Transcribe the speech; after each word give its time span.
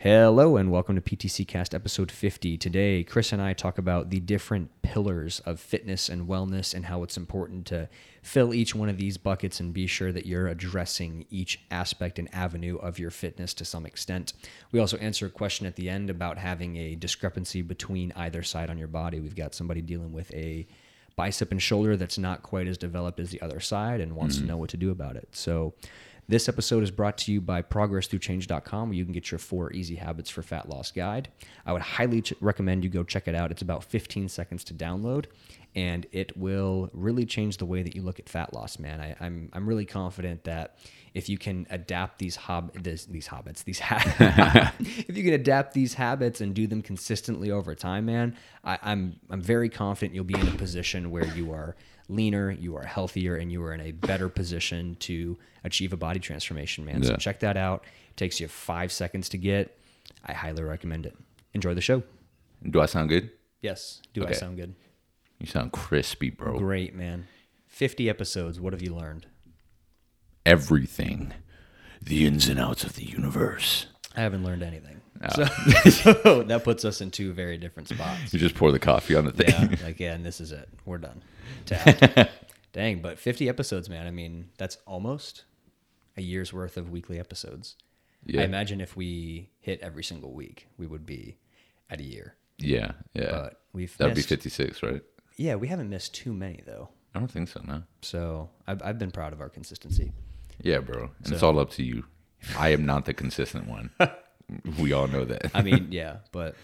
Hello 0.00 0.56
and 0.56 0.70
welcome 0.70 0.94
to 0.94 1.00
PTC 1.00 1.44
Cast 1.44 1.74
episode 1.74 2.12
50. 2.12 2.56
Today, 2.56 3.02
Chris 3.02 3.32
and 3.32 3.42
I 3.42 3.52
talk 3.52 3.78
about 3.78 4.10
the 4.10 4.20
different 4.20 4.70
pillars 4.80 5.40
of 5.40 5.58
fitness 5.58 6.08
and 6.08 6.28
wellness 6.28 6.72
and 6.72 6.86
how 6.86 7.02
it's 7.02 7.16
important 7.16 7.66
to 7.66 7.88
fill 8.22 8.54
each 8.54 8.76
one 8.76 8.88
of 8.88 8.96
these 8.96 9.16
buckets 9.16 9.58
and 9.58 9.74
be 9.74 9.88
sure 9.88 10.12
that 10.12 10.24
you're 10.24 10.46
addressing 10.46 11.26
each 11.30 11.58
aspect 11.72 12.20
and 12.20 12.32
avenue 12.32 12.76
of 12.76 13.00
your 13.00 13.10
fitness 13.10 13.52
to 13.54 13.64
some 13.64 13.84
extent. 13.84 14.34
We 14.70 14.78
also 14.78 14.98
answer 14.98 15.26
a 15.26 15.30
question 15.30 15.66
at 15.66 15.74
the 15.74 15.90
end 15.90 16.10
about 16.10 16.38
having 16.38 16.76
a 16.76 16.94
discrepancy 16.94 17.62
between 17.62 18.12
either 18.14 18.44
side 18.44 18.70
on 18.70 18.78
your 18.78 18.86
body. 18.86 19.18
We've 19.18 19.34
got 19.34 19.52
somebody 19.52 19.82
dealing 19.82 20.12
with 20.12 20.32
a 20.32 20.68
bicep 21.16 21.50
and 21.50 21.60
shoulder 21.60 21.96
that's 21.96 22.18
not 22.18 22.44
quite 22.44 22.68
as 22.68 22.78
developed 22.78 23.18
as 23.18 23.30
the 23.30 23.42
other 23.42 23.58
side 23.58 24.00
and 24.00 24.14
wants 24.14 24.36
to 24.36 24.44
mm. 24.44 24.46
know 24.46 24.58
what 24.58 24.70
to 24.70 24.76
do 24.76 24.92
about 24.92 25.16
it. 25.16 25.28
So, 25.32 25.74
this 26.28 26.46
episode 26.46 26.82
is 26.82 26.90
brought 26.90 27.16
to 27.16 27.32
you 27.32 27.40
by 27.40 27.62
progressthroughchange.com, 27.62 28.88
where 28.88 28.96
you 28.96 29.04
can 29.04 29.14
get 29.14 29.30
your 29.30 29.38
four 29.38 29.72
easy 29.72 29.94
habits 29.94 30.28
for 30.28 30.42
fat 30.42 30.68
loss 30.68 30.92
guide. 30.92 31.28
I 31.64 31.72
would 31.72 31.80
highly 31.80 32.20
ch- 32.20 32.34
recommend 32.40 32.84
you 32.84 32.90
go 32.90 33.02
check 33.02 33.28
it 33.28 33.34
out. 33.34 33.50
It's 33.50 33.62
about 33.62 33.82
15 33.82 34.28
seconds 34.28 34.62
to 34.64 34.74
download, 34.74 35.24
and 35.74 36.06
it 36.12 36.36
will 36.36 36.90
really 36.92 37.24
change 37.24 37.56
the 37.56 37.64
way 37.64 37.82
that 37.82 37.96
you 37.96 38.02
look 38.02 38.18
at 38.18 38.28
fat 38.28 38.52
loss, 38.52 38.78
man. 38.78 39.00
I, 39.00 39.16
I'm, 39.24 39.48
I'm 39.54 39.66
really 39.66 39.86
confident 39.86 40.44
that 40.44 40.76
if 41.14 41.30
you 41.30 41.38
can 41.38 41.66
adapt 41.70 42.18
these 42.18 42.36
hob 42.36 42.74
this, 42.74 43.06
these 43.06 43.26
hobbits, 43.26 43.64
these 43.64 43.80
ha- 43.80 44.74
if 44.78 45.16
you 45.16 45.24
can 45.24 45.32
adapt 45.32 45.72
these 45.72 45.94
habits 45.94 46.42
and 46.42 46.54
do 46.54 46.66
them 46.66 46.82
consistently 46.82 47.50
over 47.50 47.74
time, 47.74 48.04
man, 48.04 48.36
I, 48.62 48.78
I'm 48.82 49.18
I'm 49.30 49.40
very 49.40 49.70
confident 49.70 50.14
you'll 50.14 50.24
be 50.24 50.38
in 50.38 50.46
a 50.46 50.52
position 50.52 51.10
where 51.10 51.26
you 51.34 51.52
are 51.52 51.74
leaner, 52.08 52.50
you 52.50 52.76
are 52.76 52.84
healthier, 52.84 53.36
and 53.36 53.52
you 53.52 53.62
are 53.62 53.72
in 53.72 53.80
a 53.80 53.92
better 53.92 54.28
position 54.28 54.96
to 55.00 55.38
achieve 55.64 55.92
a 55.92 55.96
body 55.96 56.20
transformation, 56.20 56.84
man. 56.84 57.02
So 57.02 57.16
check 57.16 57.40
that 57.40 57.56
out. 57.56 57.84
It 58.10 58.16
takes 58.16 58.40
you 58.40 58.48
five 58.48 58.90
seconds 58.92 59.28
to 59.30 59.38
get. 59.38 59.78
I 60.24 60.32
highly 60.32 60.62
recommend 60.62 61.06
it. 61.06 61.16
Enjoy 61.54 61.74
the 61.74 61.80
show. 61.80 62.02
Do 62.68 62.80
I 62.80 62.86
sound 62.86 63.08
good? 63.08 63.30
Yes. 63.60 64.00
Do 64.14 64.26
I 64.26 64.32
sound 64.32 64.56
good? 64.56 64.74
You 65.38 65.46
sound 65.46 65.72
crispy, 65.72 66.30
bro. 66.30 66.58
Great, 66.58 66.94
man. 66.94 67.26
50 67.66 68.08
episodes. 68.08 68.60
What 68.60 68.72
have 68.72 68.82
you 68.82 68.94
learned? 68.94 69.26
Everything. 70.44 71.34
The 72.02 72.26
ins 72.26 72.48
and 72.48 72.58
outs 72.58 72.84
of 72.84 72.94
the 72.94 73.04
universe. 73.04 73.86
I 74.18 74.22
haven't 74.22 74.42
learned 74.42 74.64
anything. 74.64 75.00
Oh. 75.22 75.28
So, 75.44 75.90
so 75.90 76.42
that 76.42 76.64
puts 76.64 76.84
us 76.84 77.00
in 77.00 77.12
two 77.12 77.32
very 77.32 77.56
different 77.56 77.88
spots. 77.88 78.32
You 78.32 78.40
just 78.40 78.56
pour 78.56 78.72
the 78.72 78.80
coffee 78.80 79.14
on 79.14 79.26
the 79.26 79.30
thing. 79.30 79.48
Yeah, 79.48 79.76
like 79.84 80.00
yeah, 80.00 80.14
and 80.14 80.26
this 80.26 80.40
is 80.40 80.50
it. 80.50 80.68
We're 80.84 80.98
done. 80.98 81.22
Dang, 82.72 83.00
but 83.00 83.20
50 83.20 83.48
episodes, 83.48 83.88
man. 83.88 84.08
I 84.08 84.10
mean, 84.10 84.48
that's 84.58 84.76
almost 84.86 85.44
a 86.16 86.22
year's 86.22 86.52
worth 86.52 86.76
of 86.76 86.90
weekly 86.90 87.20
episodes. 87.20 87.76
Yeah. 88.26 88.40
I 88.40 88.44
imagine 88.44 88.80
if 88.80 88.96
we 88.96 89.50
hit 89.60 89.80
every 89.82 90.02
single 90.02 90.32
week, 90.32 90.66
we 90.76 90.88
would 90.88 91.06
be 91.06 91.36
at 91.88 92.00
a 92.00 92.04
year. 92.04 92.34
yeah, 92.58 92.92
yeah. 93.14 93.30
But 93.30 93.60
we've 93.72 93.96
That'd 93.98 94.16
be 94.16 94.22
56, 94.22 94.82
right? 94.82 95.02
Yeah, 95.36 95.54
we 95.54 95.68
haven't 95.68 95.90
missed 95.90 96.12
too 96.12 96.32
many 96.32 96.60
though. 96.66 96.88
I 97.14 97.20
don't 97.20 97.30
think 97.30 97.48
so, 97.48 97.60
no. 97.64 97.84
So 98.02 98.50
I've, 98.66 98.82
I've 98.82 98.98
been 98.98 99.12
proud 99.12 99.32
of 99.32 99.40
our 99.40 99.48
consistency. 99.48 100.10
Yeah, 100.60 100.78
bro. 100.78 101.10
And 101.22 101.32
it's 101.32 101.44
all 101.44 101.60
up 101.60 101.70
to 101.70 101.84
you. 101.84 102.04
I 102.58 102.70
am 102.70 102.86
not 102.86 103.04
the 103.04 103.14
consistent 103.14 103.66
one. 103.68 103.90
we 104.78 104.92
all 104.92 105.06
know 105.08 105.24
that. 105.24 105.50
I 105.54 105.62
mean, 105.62 105.88
yeah, 105.90 106.18
but 106.32 106.54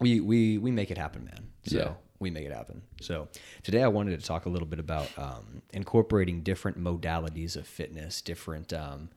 we 0.00 0.20
we 0.20 0.58
we 0.58 0.70
make 0.70 0.90
it 0.90 0.98
happen, 0.98 1.24
man. 1.24 1.48
So 1.64 1.76
Yeah. 1.78 1.92
we 2.18 2.30
make 2.30 2.44
it 2.46 2.52
happen. 2.52 2.82
So 3.00 3.28
today 3.62 3.82
I 3.82 3.88
wanted 3.88 4.18
to 4.20 4.26
talk 4.26 4.46
a 4.46 4.48
little 4.48 4.66
bit 4.68 4.78
about 4.78 5.10
um, 5.18 5.62
incorporating 5.72 6.40
different 6.42 6.82
modalities 6.82 7.56
of 7.56 7.66
fitness, 7.66 8.20
different 8.20 8.72
um, 8.72 9.10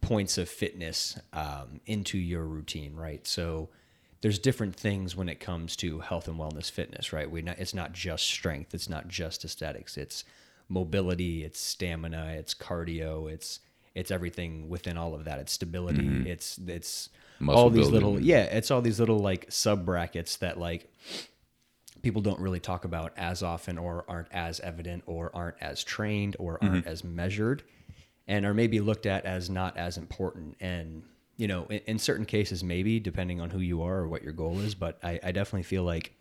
points 0.00 0.38
of 0.38 0.48
fitness 0.48 1.18
um, 1.32 1.80
into 1.86 2.18
your 2.18 2.44
routine, 2.44 2.94
right? 2.94 3.26
So 3.26 3.68
there's 4.22 4.38
different 4.38 4.74
things 4.76 5.14
when 5.14 5.28
it 5.28 5.40
comes 5.40 5.76
to 5.76 6.00
health 6.00 6.26
and 6.28 6.38
wellness 6.38 6.70
fitness, 6.70 7.12
right? 7.12 7.30
We 7.30 7.42
not, 7.42 7.58
it's 7.58 7.74
not 7.74 7.92
just 7.92 8.24
strength, 8.24 8.72
it's 8.74 8.88
not 8.88 9.08
just 9.08 9.44
aesthetics, 9.44 9.96
it's 9.96 10.24
mobility, 10.68 11.44
it's 11.44 11.60
stamina, 11.60 12.34
it's 12.38 12.54
cardio, 12.54 13.30
it's 13.30 13.60
it's 13.96 14.10
everything 14.10 14.68
within 14.68 14.96
all 14.96 15.14
of 15.14 15.24
that. 15.24 15.38
It's 15.40 15.52
stability, 15.52 16.02
mm-hmm. 16.02 16.26
it's 16.26 16.58
it's 16.66 17.08
Muscle 17.40 17.62
all 17.62 17.70
these 17.70 17.88
building. 17.88 17.94
little 17.94 18.20
yeah, 18.20 18.44
it's 18.44 18.70
all 18.70 18.82
these 18.82 19.00
little 19.00 19.18
like 19.18 19.46
sub 19.48 19.84
brackets 19.84 20.36
that 20.36 20.58
like 20.58 20.92
people 22.02 22.22
don't 22.22 22.38
really 22.38 22.60
talk 22.60 22.84
about 22.84 23.12
as 23.16 23.42
often 23.42 23.78
or 23.78 24.04
aren't 24.06 24.32
as 24.32 24.60
evident 24.60 25.02
or 25.06 25.30
aren't 25.34 25.56
as 25.60 25.82
trained 25.82 26.36
or 26.38 26.58
mm-hmm. 26.58 26.74
aren't 26.74 26.86
as 26.86 27.02
measured 27.02 27.62
and 28.28 28.44
are 28.44 28.54
maybe 28.54 28.80
looked 28.80 29.06
at 29.06 29.24
as 29.24 29.48
not 29.48 29.76
as 29.76 29.96
important 29.96 30.56
and 30.60 31.02
you 31.36 31.48
know 31.48 31.64
in, 31.64 31.80
in 31.86 31.98
certain 31.98 32.26
cases 32.26 32.62
maybe 32.62 33.00
depending 33.00 33.40
on 33.40 33.50
who 33.50 33.60
you 33.60 33.82
are 33.82 33.98
or 33.98 34.08
what 34.08 34.22
your 34.22 34.32
goal 34.32 34.58
is 34.60 34.74
but 34.74 34.98
i, 35.02 35.18
I 35.22 35.32
definitely 35.32 35.64
feel 35.64 35.82
like 35.82 36.12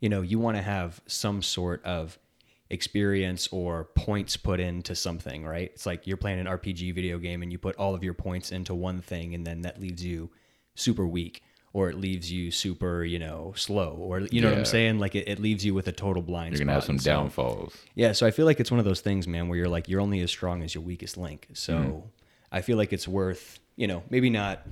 you 0.00 0.08
know 0.08 0.22
you 0.22 0.38
want 0.38 0.56
to 0.58 0.62
have 0.62 1.00
some 1.06 1.42
sort 1.42 1.84
of 1.84 2.18
experience 2.70 3.48
or 3.52 3.84
points 3.94 4.36
put 4.36 4.60
into 4.60 4.94
something 4.94 5.44
right 5.44 5.70
it's 5.74 5.86
like 5.86 6.06
you're 6.06 6.16
playing 6.16 6.40
an 6.40 6.46
rpg 6.46 6.94
video 6.94 7.16
game 7.18 7.42
and 7.42 7.52
you 7.52 7.58
put 7.58 7.76
all 7.76 7.94
of 7.94 8.02
your 8.02 8.14
points 8.14 8.50
into 8.52 8.74
one 8.74 9.00
thing 9.00 9.34
and 9.34 9.46
then 9.46 9.62
that 9.62 9.80
leaves 9.80 10.04
you 10.04 10.30
super 10.74 11.06
weak 11.06 11.42
or 11.72 11.88
it 11.88 11.96
leaves 11.96 12.30
you 12.32 12.50
super 12.50 13.04
you 13.04 13.18
know 13.18 13.52
slow 13.56 13.94
or 14.00 14.20
you 14.20 14.40
know 14.40 14.48
what 14.50 14.58
i'm 14.58 14.64
saying 14.64 14.98
like 14.98 15.14
it, 15.14 15.28
it 15.28 15.38
leaves 15.38 15.64
you 15.64 15.74
with 15.74 15.86
a 15.88 15.92
total 15.92 16.22
blind 16.22 16.52
You're 16.52 16.58
going 16.58 16.68
to 16.68 16.74
have 16.74 16.84
some 16.84 16.98
so- 16.98 17.10
downfalls. 17.10 17.74
yeah, 17.94 18.12
so 18.12 18.26
I 18.26 18.30
feel 18.30 18.46
like 18.46 18.58
it's 18.60 18.70
one 18.70 18.80
of 18.80 18.84
those 18.86 19.00
things, 19.00 19.26
man, 19.28 19.48
where 19.48 19.58
you're 19.58 19.68
like 19.68 19.88
you're 19.88 20.00
only 20.00 20.20
as 20.20 20.30
strong 20.30 20.62
as 20.62 20.74
your 20.74 20.82
weakest 20.84 21.16
link. 21.16 21.48
So 21.54 21.74
Mm-hmm. 21.74 21.98
I 22.52 22.62
feel 22.62 22.76
like 22.76 22.92
it's 22.92 23.08
worth, 23.08 23.58
you 23.76 23.86
know, 23.88 24.02
maybe 24.08 24.30
not 24.30 24.62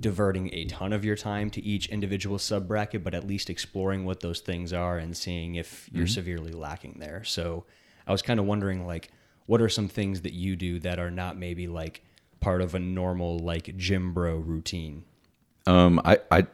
diverting 0.00 0.52
a 0.52 0.64
ton 0.64 0.92
of 0.92 1.04
your 1.04 1.16
time 1.16 1.50
to 1.50 1.62
each 1.62 1.88
individual 1.88 2.38
sub 2.38 2.66
bracket, 2.66 3.04
but 3.04 3.14
at 3.14 3.26
least 3.26 3.48
exploring 3.48 4.04
what 4.04 4.20
those 4.20 4.40
things 4.40 4.72
are 4.72 4.98
and 4.98 5.16
seeing 5.16 5.54
if 5.54 5.88
you're 5.92 6.06
Mm-hmm. 6.06 6.12
severely 6.12 6.52
lacking 6.52 6.96
there. 6.98 7.22
So 7.24 7.64
I 8.06 8.12
was 8.12 8.22
kind 8.22 8.40
of 8.40 8.46
wondering 8.46 8.86
like 8.86 9.10
what 9.46 9.60
are 9.60 9.68
some 9.68 9.88
things 9.88 10.22
that 10.22 10.32
you 10.32 10.56
do 10.56 10.78
that 10.80 10.98
are 10.98 11.10
not 11.10 11.36
maybe 11.36 11.68
like 11.68 12.02
part 12.40 12.60
of 12.62 12.74
a 12.74 12.78
normal 12.78 13.38
like 13.38 13.76
gym 13.76 14.12
bro 14.12 14.36
routine? 14.36 15.04
Um, 15.66 16.00
I, 16.04 16.18
I, 16.30 16.46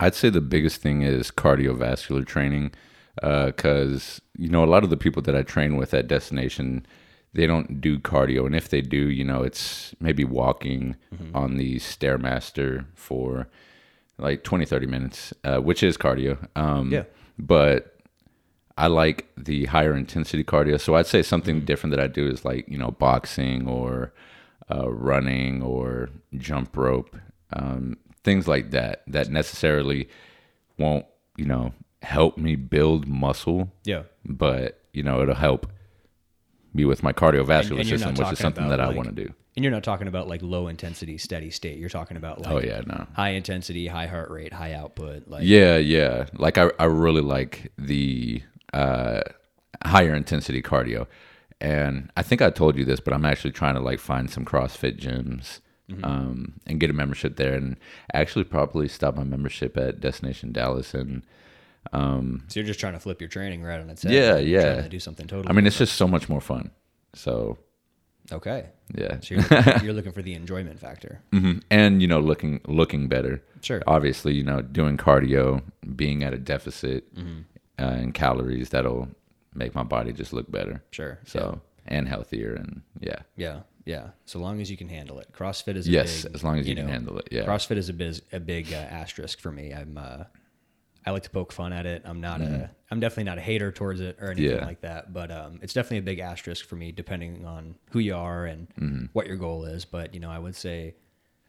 I'd 0.00 0.14
say 0.14 0.30
the 0.30 0.40
biggest 0.40 0.80
thing 0.82 1.02
is 1.02 1.30
cardiovascular 1.30 2.26
training, 2.26 2.72
because 3.14 4.20
you 4.36 4.48
know 4.48 4.64
a 4.64 4.66
lot 4.66 4.84
of 4.84 4.90
the 4.90 4.96
people 4.96 5.22
that 5.22 5.36
I 5.36 5.42
train 5.42 5.76
with 5.76 5.94
at 5.94 6.08
Destination, 6.08 6.84
they 7.34 7.46
don't 7.46 7.80
do 7.80 7.98
cardio, 7.98 8.46
and 8.46 8.54
if 8.54 8.68
they 8.68 8.80
do, 8.80 9.08
you 9.10 9.24
know, 9.24 9.42
it's 9.42 9.94
maybe 10.00 10.24
walking 10.24 10.96
on 11.34 11.56
the 11.56 11.76
stairmaster 11.76 12.86
for 12.94 13.48
like 14.18 14.44
20, 14.44 14.64
30 14.64 14.86
minutes, 14.86 15.32
uh, 15.44 15.58
which 15.58 15.82
is 15.82 15.96
cardio. 15.96 16.48
Um, 16.56 16.92
Yeah. 16.92 17.04
but 17.38 17.98
I 18.78 18.86
like 18.86 19.28
the 19.36 19.66
higher 19.66 19.94
intensity 19.96 20.44
cardio. 20.44 20.80
So 20.80 20.94
I'd 20.94 21.06
say 21.06 21.22
something 21.22 21.64
different 21.64 21.90
that 21.96 22.00
I 22.02 22.06
do 22.08 22.26
is 22.28 22.44
like, 22.44 22.68
you 22.68 22.78
know, 22.78 22.90
boxing 22.92 23.66
or 23.68 24.12
uh, 24.70 24.88
running 24.90 25.62
or 25.62 26.10
jump 26.36 26.76
rope, 26.76 27.16
um, 27.52 27.96
things 28.22 28.46
like 28.48 28.70
that, 28.70 29.02
that 29.06 29.28
necessarily 29.30 30.08
won't, 30.78 31.06
you 31.36 31.44
know, 31.44 31.72
help 32.02 32.36
me 32.38 32.54
build 32.56 33.06
muscle, 33.08 33.72
Yeah. 33.84 34.04
but, 34.24 34.80
you 34.92 35.02
know, 35.02 35.20
it'll 35.22 35.34
help 35.34 35.66
me 36.74 36.84
with 36.84 37.02
my 37.02 37.12
cardiovascular 37.12 37.80
and 37.80 37.88
you're 37.88 37.98
system, 37.98 38.14
which 38.16 38.32
is 38.32 38.38
something 38.38 38.68
that 38.68 38.80
I 38.80 38.88
like- 38.88 38.96
want 38.96 39.08
to 39.08 39.14
do. 39.24 39.32
And 39.56 39.62
you're 39.62 39.70
not 39.72 39.84
talking 39.84 40.08
about 40.08 40.26
like 40.26 40.42
low 40.42 40.66
intensity 40.66 41.16
steady 41.16 41.48
state. 41.50 41.78
You're 41.78 41.88
talking 41.88 42.16
about 42.16 42.40
like 42.42 42.52
Oh, 42.52 42.58
yeah, 42.60 42.80
no. 42.86 43.06
high 43.14 43.30
intensity, 43.30 43.86
high 43.86 44.08
heart 44.08 44.28
rate, 44.30 44.52
high 44.52 44.72
output. 44.72 45.28
Like 45.28 45.44
Yeah, 45.44 45.76
yeah. 45.76 46.26
Like 46.34 46.58
I, 46.58 46.72
I 46.80 46.86
really 46.86 47.22
like 47.22 47.70
the 47.78 48.42
uh, 48.72 49.20
higher 49.84 50.12
intensity 50.12 50.60
cardio, 50.60 51.06
and 51.60 52.10
I 52.16 52.22
think 52.22 52.42
I 52.42 52.50
told 52.50 52.76
you 52.76 52.84
this, 52.84 52.98
but 52.98 53.14
I'm 53.14 53.24
actually 53.24 53.52
trying 53.52 53.74
to 53.74 53.80
like 53.80 54.00
find 54.00 54.28
some 54.28 54.44
CrossFit 54.44 54.98
gyms 54.98 55.60
um, 56.02 56.54
and 56.66 56.80
get 56.80 56.90
a 56.90 56.94
membership 56.94 57.36
there, 57.36 57.54
and 57.54 57.76
actually 58.12 58.44
probably 58.44 58.88
stop 58.88 59.14
my 59.14 59.22
membership 59.22 59.76
at 59.76 60.00
Destination 60.00 60.50
Dallas. 60.50 60.94
And 60.94 61.22
So 61.92 62.40
you're 62.54 62.64
just 62.64 62.80
trying 62.80 62.94
to 62.94 62.98
flip 63.00 63.20
your 63.20 63.28
training 63.28 63.62
right 63.62 63.80
on 63.80 63.88
its 63.90 64.02
head. 64.02 64.12
Yeah, 64.12 64.36
yeah. 64.38 64.72
Trying 64.72 64.82
to 64.84 64.88
do 64.88 65.00
something 65.00 65.26
totally. 65.26 65.48
I 65.48 65.52
mean, 65.52 65.66
it's 65.66 65.78
just 65.78 65.94
so 65.96 66.06
much 66.08 66.28
more 66.28 66.40
fun. 66.40 66.70
So 67.14 67.58
okay. 68.32 68.66
yeah, 68.96 69.20
So 69.20 69.34
you're 69.34 69.42
looking, 69.44 69.84
you're 69.84 69.92
looking 69.98 70.12
for 70.12 70.22
the 70.22 70.34
enjoyment 70.34 70.80
factor. 70.80 71.20
Mhm. 71.32 71.62
and 71.70 72.00
you 72.02 72.08
know, 72.08 72.20
looking 72.20 72.60
looking 72.66 73.08
better. 73.08 73.42
Sure. 73.60 73.82
Obviously, 73.86 74.34
you 74.34 74.42
know, 74.44 74.60
doing 74.62 74.96
cardio, 74.96 75.62
being 75.96 76.22
at 76.24 76.34
a 76.34 76.38
deficit 76.38 77.04
uh, 77.78 77.84
in 77.84 78.12
calories, 78.12 78.70
that'll 78.70 79.08
make 79.54 79.74
my 79.74 79.82
body 79.84 80.12
just 80.12 80.32
look 80.32 80.50
better. 80.50 80.82
Sure. 80.90 81.18
So 81.24 81.60
and 81.86 82.08
healthier 82.08 82.54
and 82.54 82.82
yeah. 83.00 83.20
Yeah. 83.36 83.60
Yeah. 83.84 84.08
So 84.24 84.38
long 84.38 84.60
as 84.62 84.70
you 84.70 84.76
can 84.78 84.88
handle 84.88 85.18
it. 85.20 85.28
CrossFit 85.32 85.76
is 85.76 85.86
a 85.86 85.90
Yes, 85.90 86.22
big, 86.24 86.34
as 86.34 86.42
long 86.42 86.58
as 86.58 86.66
you, 86.66 86.74
can 86.74 86.86
know, 86.86 86.92
handle 86.92 87.18
it. 87.18 87.28
Yeah. 87.30 87.44
CrossFit 87.44 87.76
is 87.76 87.90
a 87.90 87.92
biz, 87.92 88.22
a 88.32 88.40
big 88.40 88.72
uh, 88.72 88.76
asterisk 88.76 89.38
for 89.40 89.52
me. 89.52 89.74
I'm 89.74 89.98
uh, 89.98 90.24
I 91.06 91.10
like 91.10 91.24
to 91.24 91.30
poke 91.30 91.52
fun 91.52 91.72
at 91.72 91.84
it. 91.86 92.02
I'm 92.04 92.20
not 92.20 92.40
a 92.40 92.70
I'm 92.90 93.00
definitely 93.00 93.24
not 93.24 93.38
a 93.38 93.42
hater 93.42 93.70
towards 93.72 94.00
it 94.00 94.16
or 94.20 94.30
anything 94.30 94.50
Mm-hmm. 94.50 94.58
Yeah. 94.60 94.66
like 94.66 94.80
that. 94.82 95.12
But 95.12 95.30
um, 95.30 95.58
it's 95.62 95.72
definitely 95.74 95.98
a 95.98 96.02
big 96.02 96.18
asterisk 96.20 96.64
for 96.66 96.76
me, 96.76 96.92
depending 96.92 97.44
on 97.44 97.74
who 97.90 97.98
you 97.98 98.14
are 98.14 98.46
and 98.46 98.68
Mm-hmm. 98.80 99.04
what 99.12 99.26
your 99.26 99.36
goal 99.36 99.64
is. 99.64 99.84
But 99.84 100.14
you 100.14 100.20
know, 100.20 100.30
I 100.30 100.38
would 100.38 100.56
say 100.56 100.94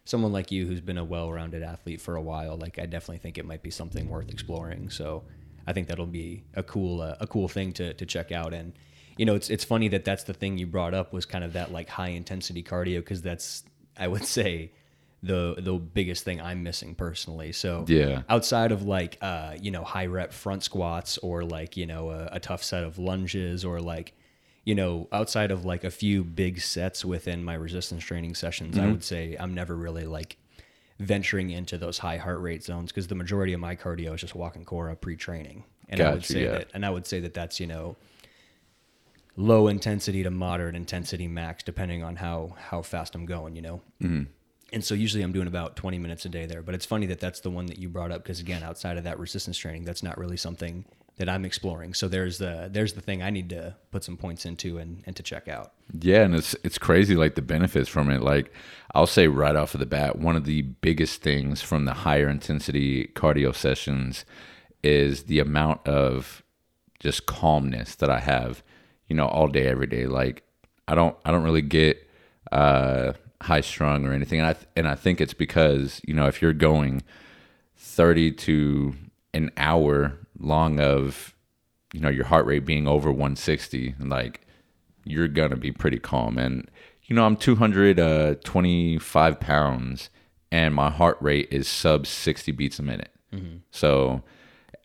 someone 0.04 0.32
like 0.32 0.52
you 0.52 0.66
who's 0.68 0.82
been 0.82 0.98
a 0.98 1.04
well-rounded 1.04 1.64
athlete 1.64 2.00
for 2.02 2.16
a 2.16 2.22
while, 2.22 2.58
like 2.58 2.78
I 2.80 2.86
definitely 2.86 3.20
think 3.20 3.38
it 3.38 3.46
might 3.46 3.64
be 3.64 3.72
something 3.72 4.10
worth 4.10 4.30
exploring. 4.30 4.90
So 4.90 5.24
I 5.66 5.74
think 5.74 5.88
that'll 5.88 6.06
be 6.06 6.44
a 6.54 6.62
cool 6.64 7.02
uh, 7.02 7.16
a 7.20 7.28
cool 7.28 7.48
thing 7.48 7.72
to 7.74 7.94
to 7.94 8.06
check 8.06 8.32
out. 8.32 8.54
And 8.54 8.74
you 9.18 9.26
know, 9.26 9.36
it's 9.36 9.50
it's 9.50 9.64
funny 9.64 9.88
that 9.90 10.04
that's 10.06 10.24
the 10.24 10.34
thing 10.34 10.58
you 10.58 10.68
brought 10.68 10.94
up 10.94 11.14
was 11.14 11.26
kind 11.26 11.44
of 11.46 11.54
that 11.54 11.72
like 11.72 11.88
high 11.90 12.10
intensity 12.10 12.62
cardio 12.62 12.98
because 13.00 13.22
that's 13.22 13.64
I 13.98 14.08
would 14.10 14.26
say 14.38 14.72
the 15.26 15.56
the 15.58 15.74
biggest 15.74 16.24
thing 16.24 16.40
I'm 16.40 16.62
missing 16.64 16.96
personally. 16.96 17.52
So 17.52 17.86
Yeah. 17.88 18.22
outside 18.30 18.72
of 18.72 18.84
like 18.84 19.18
uh, 19.22 19.56
you 19.62 19.72
know 19.72 19.84
high 19.84 20.06
rep 20.06 20.32
front 20.34 20.64
squats 20.64 21.18
or 21.20 21.44
like 21.44 21.76
you 21.78 21.86
know 21.86 22.12
a, 22.12 22.30
a 22.34 22.40
tough 22.40 22.64
set 22.64 22.84
of 22.84 22.98
lunges 23.00 23.66
or 23.66 23.80
like 23.80 24.14
you 24.64 24.76
know 24.76 25.08
outside 25.12 25.52
of 25.52 25.66
like 25.66 25.84
a 25.84 25.92
few 25.92 26.24
big 26.24 26.62
sets 26.62 27.04
within 27.04 27.44
my 27.44 27.56
resistance 27.56 28.04
training 28.04 28.36
sessions, 28.36 28.76
Mm-hmm. 28.76 28.86
I 28.88 28.92
would 28.92 29.04
say 29.04 29.36
I'm 29.40 29.54
never 29.54 29.76
really 29.76 30.06
like 30.06 30.38
venturing 31.00 31.50
into 31.50 31.78
those 31.78 31.98
high 31.98 32.18
heart 32.18 32.40
rate 32.42 32.64
zones 32.64 32.92
because 32.92 33.08
the 33.08 33.16
majority 33.16 33.54
of 33.54 33.60
my 33.60 33.76
cardio 33.76 34.14
is 34.16 34.22
just 34.22 34.36
walking 34.36 34.64
Cora 34.64 34.96
pre-training, 34.96 35.64
and 35.90 36.00
I 36.02 36.12
would 36.14 36.24
say 36.26 36.44
yeah. 36.44 36.52
that 36.52 36.68
and 36.74 36.86
I 36.86 36.90
would 36.90 37.06
say 37.08 37.20
that 37.22 37.34
that's 37.34 37.60
you 37.60 37.68
know 37.68 37.96
low 39.38 39.68
intensity 39.68 40.24
to 40.24 40.32
moderate 40.32 40.76
intensity 40.76 41.28
max 41.28 41.64
depending 41.64 42.04
on 42.04 42.16
how 42.18 42.56
how 42.70 42.82
fast 42.82 43.16
I'm 43.16 43.26
going, 43.26 43.56
you 43.56 43.62
know. 43.62 43.82
Mm-hmm. 44.02 44.24
And 44.74 44.84
so 44.84 44.96
usually 44.96 45.24
I'm 45.24 45.32
doing 45.32 45.48
about 45.48 45.76
20 45.76 46.00
minutes 46.00 46.26
a 46.26 46.30
day 46.30 46.46
there, 46.46 46.62
but 46.62 46.76
it's 46.76 46.86
funny 46.86 47.06
that 47.08 47.20
that's 47.20 47.40
the 47.40 47.52
one 47.52 47.68
that 47.68 47.78
you 47.78 47.88
brought 47.88 48.12
up 48.12 48.24
because 48.24 48.40
again, 48.40 48.64
outside 48.64 48.98
of 48.98 49.04
that 49.04 49.20
resistance 49.20 49.58
training, 49.58 49.86
that's 49.86 50.04
not 50.04 50.18
really 50.18 50.38
something 50.38 50.86
that 51.18 51.30
I'm 51.30 51.46
exploring. 51.46 51.94
So 51.94 52.08
there's 52.08 52.40
the 52.40 52.70
there's 52.72 52.94
the 52.94 53.02
thing 53.02 53.24
I 53.24 53.30
need 53.30 53.50
to 53.50 53.76
put 53.92 54.04
some 54.04 54.18
points 54.18 54.46
into 54.46 54.78
and 54.78 55.04
and 55.06 55.16
to 55.16 55.24
check 55.24 55.48
out. 55.48 55.74
Yeah, 56.00 56.24
and 56.24 56.36
it's 56.36 56.56
it's 56.64 56.78
crazy 56.78 57.16
like 57.16 57.36
the 57.36 57.42
benefits 57.42 57.88
from 57.88 58.10
it. 58.10 58.22
Like 58.22 58.52
I'll 58.94 59.08
say 59.08 59.28
right 59.28 59.56
off 59.56 59.74
of 59.74 59.80
the 59.80 59.86
bat, 59.86 60.20
one 60.20 60.36
of 60.36 60.46
the 60.46 60.64
biggest 60.64 61.22
things 61.22 61.62
from 61.62 61.86
the 61.86 61.94
higher 61.94 62.28
intensity 62.28 63.08
cardio 63.16 63.56
sessions 63.56 64.26
is 64.84 65.24
the 65.24 65.40
amount 65.40 65.88
of 65.88 66.44
just 67.00 67.26
calmness 67.26 67.96
that 67.96 68.10
I 68.10 68.20
have, 68.20 68.64
you 69.08 69.16
know, 69.16 69.28
all 69.28 69.48
day 69.48 69.68
every 69.68 69.88
day. 69.88 70.08
Like 70.08 70.44
I 70.88 70.96
don't 70.96 71.16
I 71.24 71.32
don't 71.32 71.44
really 71.44 71.62
get 71.62 72.10
uh 72.52 73.14
high 73.42 73.62
strung 73.62 74.06
or 74.06 74.14
anything. 74.14 74.40
And 74.40 74.48
I 74.48 74.54
th- 74.54 74.68
and 74.76 74.88
I 74.88 74.96
think 74.96 75.22
it's 75.22 75.34
because, 75.34 76.02
you 76.06 76.14
know, 76.14 76.28
if 76.28 76.42
you're 76.42 76.54
going 76.54 77.04
30 77.78 78.32
to 78.32 78.96
an 79.34 79.52
hour 79.58 80.18
long 80.40 80.80
of 80.80 81.34
you 81.94 82.00
know 82.00 82.10
your 82.10 82.26
heart 82.26 82.46
rate 82.46 82.66
being 82.66 82.88
over 82.88 83.10
160 83.10 83.96
like 84.00 84.42
you're 85.06 85.28
gonna 85.28 85.56
be 85.56 85.72
pretty 85.72 86.00
calm. 86.00 86.38
And 86.38 86.70
you 87.04 87.16
know 87.16 87.26
i'm 87.26 87.38
225 87.38 89.40
pounds 89.40 90.10
and 90.52 90.74
my 90.74 90.90
heart 90.90 91.18
rate 91.22 91.48
is 91.52 91.68
sub 91.68 92.08
60 92.08 92.52
beats 92.54 92.80
a 92.80 92.84
minute. 92.84 93.12
So 93.72 94.24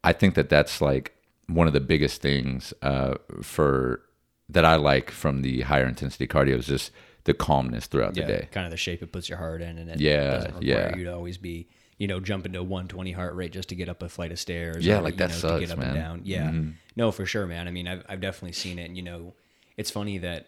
i 0.04 0.12
think 0.12 0.34
that 0.34 0.48
that's 0.48 0.80
like 0.80 1.14
one 1.46 1.66
of 1.66 1.72
the 1.72 1.80
biggest 1.80 2.22
things 2.22 2.72
uh, 2.82 3.14
for 3.42 4.02
that 4.48 4.64
i 4.64 4.76
like 4.76 5.10
from 5.10 5.42
the 5.42 5.62
higher 5.62 5.86
intensity 5.86 6.26
cardio 6.26 6.58
is 6.58 6.66
just 6.66 6.90
the 7.24 7.34
calmness 7.34 7.86
throughout 7.86 8.14
the 8.14 8.22
day 8.22 8.48
kind 8.50 8.64
of 8.66 8.70
the 8.70 8.76
shape 8.76 9.02
it 9.02 9.12
puts 9.12 9.28
your 9.28 9.38
heart 9.38 9.60
in, 9.62 9.78
and 9.78 9.90
it 9.90 10.00
Yeah, 10.00 10.30
doesn't 10.30 10.54
require 10.56 10.90
yeah. 10.92 10.96
you 10.96 11.04
to 11.04 11.14
always 11.14 11.36
be, 11.38 11.68
you 11.98 12.06
know, 12.06 12.18
jumping 12.20 12.52
to 12.52 12.62
120 12.62 13.12
heart 13.12 13.34
rate 13.34 13.52
just 13.52 13.68
to 13.70 13.74
get 13.74 13.88
up 13.88 14.02
a 14.02 14.08
flight 14.08 14.32
of 14.32 14.38
stairs. 14.38 14.84
Yeah, 14.86 14.98
or, 14.98 15.02
like 15.02 15.14
you 15.14 15.18
that 15.18 15.28
know, 15.28 15.34
to 15.34 15.40
sucks, 15.40 15.60
get 15.60 15.70
up 15.70 15.78
man. 15.78 15.88
Mm-hmm. 15.88 15.96
and 15.96 16.04
down. 16.04 16.20
Yeah, 16.24 16.70
no, 16.96 17.12
for 17.12 17.26
sure, 17.26 17.46
man. 17.46 17.68
I 17.68 17.70
mean, 17.70 17.86
I've 17.88 18.04
I've 18.08 18.20
definitely 18.20 18.52
seen 18.52 18.78
it, 18.78 18.84
and 18.84 18.96
you 18.96 19.02
know, 19.02 19.34
it's 19.76 19.90
funny 19.90 20.18
that 20.18 20.46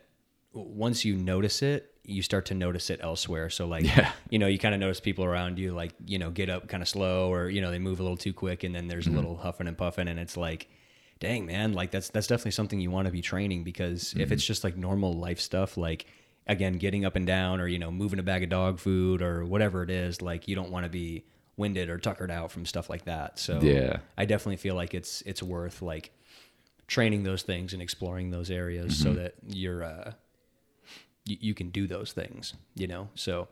once 0.54 1.04
you 1.04 1.16
notice 1.16 1.62
it, 1.62 1.94
you 2.04 2.20
start 2.20 2.46
to 2.46 2.54
notice 2.54 2.90
it 2.90 3.00
elsewhere. 3.02 3.48
So 3.48 3.66
like, 3.66 3.84
Yeah. 3.84 4.10
you 4.30 4.38
know, 4.38 4.46
you 4.48 4.58
kind 4.58 4.74
of 4.74 4.80
notice 4.80 5.00
people 5.00 5.24
around 5.24 5.58
you, 5.58 5.72
like, 5.72 5.92
you 6.04 6.18
know, 6.18 6.30
get 6.30 6.50
up 6.50 6.68
kind 6.68 6.82
of 6.82 6.88
slow, 6.88 7.32
or 7.32 7.48
you 7.48 7.60
know, 7.60 7.70
they 7.70 7.78
move 7.78 8.00
a 8.00 8.02
little 8.02 8.16
too 8.18 8.32
quick, 8.32 8.64
and 8.64 8.74
then 8.74 8.88
there's 8.88 9.06
Mm-hmm. 9.06 9.14
a 9.14 9.20
little 9.20 9.36
huffing 9.36 9.66
and 9.66 9.76
puffing, 9.78 10.08
and 10.08 10.18
it's 10.18 10.36
like. 10.36 10.68
Dang 11.20 11.46
man, 11.46 11.72
like 11.72 11.92
that's 11.92 12.08
that's 12.08 12.26
definitely 12.26 12.50
something 12.50 12.80
you 12.80 12.90
want 12.90 13.06
to 13.06 13.12
be 13.12 13.22
training 13.22 13.62
because 13.62 14.06
Mm-hmm. 14.08 14.22
if 14.22 14.32
it's 14.32 14.44
just 14.44 14.64
like 14.64 14.76
normal 14.76 15.12
life 15.12 15.38
stuff, 15.38 15.76
like 15.76 16.06
again 16.46 16.74
getting 16.74 17.04
up 17.04 17.14
and 17.16 17.26
down 17.26 17.60
or 17.60 17.66
you 17.68 17.78
know 17.78 17.90
moving 17.90 18.18
a 18.18 18.22
bag 18.22 18.42
of 18.42 18.48
dog 18.48 18.78
food 18.78 19.22
or 19.22 19.44
whatever 19.44 19.82
it 19.82 19.90
is 19.90 20.20
like 20.20 20.48
you 20.48 20.54
don't 20.54 20.70
want 20.70 20.84
to 20.84 20.90
be 20.90 21.24
winded 21.56 21.88
or 21.88 21.98
tuckered 21.98 22.30
out 22.30 22.50
from 22.50 22.64
stuff 22.66 22.88
like 22.90 23.04
that. 23.04 23.38
So 23.38 23.60
Yeah. 23.60 23.98
i 24.18 24.24
definitely 24.24 24.56
feel 24.56 24.74
like 24.74 24.94
it's 24.94 25.22
it's 25.22 25.42
worth 25.42 25.82
like 25.82 26.12
training 26.88 27.22
those 27.22 27.42
things 27.42 27.72
and 27.72 27.80
exploring 27.80 28.30
those 28.30 28.50
areas 28.50 28.96
so 28.98 29.14
that 29.14 29.34
you're 29.46 29.82
uh 29.84 30.12
you, 31.24 31.36
you 31.40 31.54
can 31.54 31.70
do 31.70 31.86
those 31.86 32.12
things 32.12 32.54
you 32.74 32.86
know? 32.86 33.08
So 33.14 33.48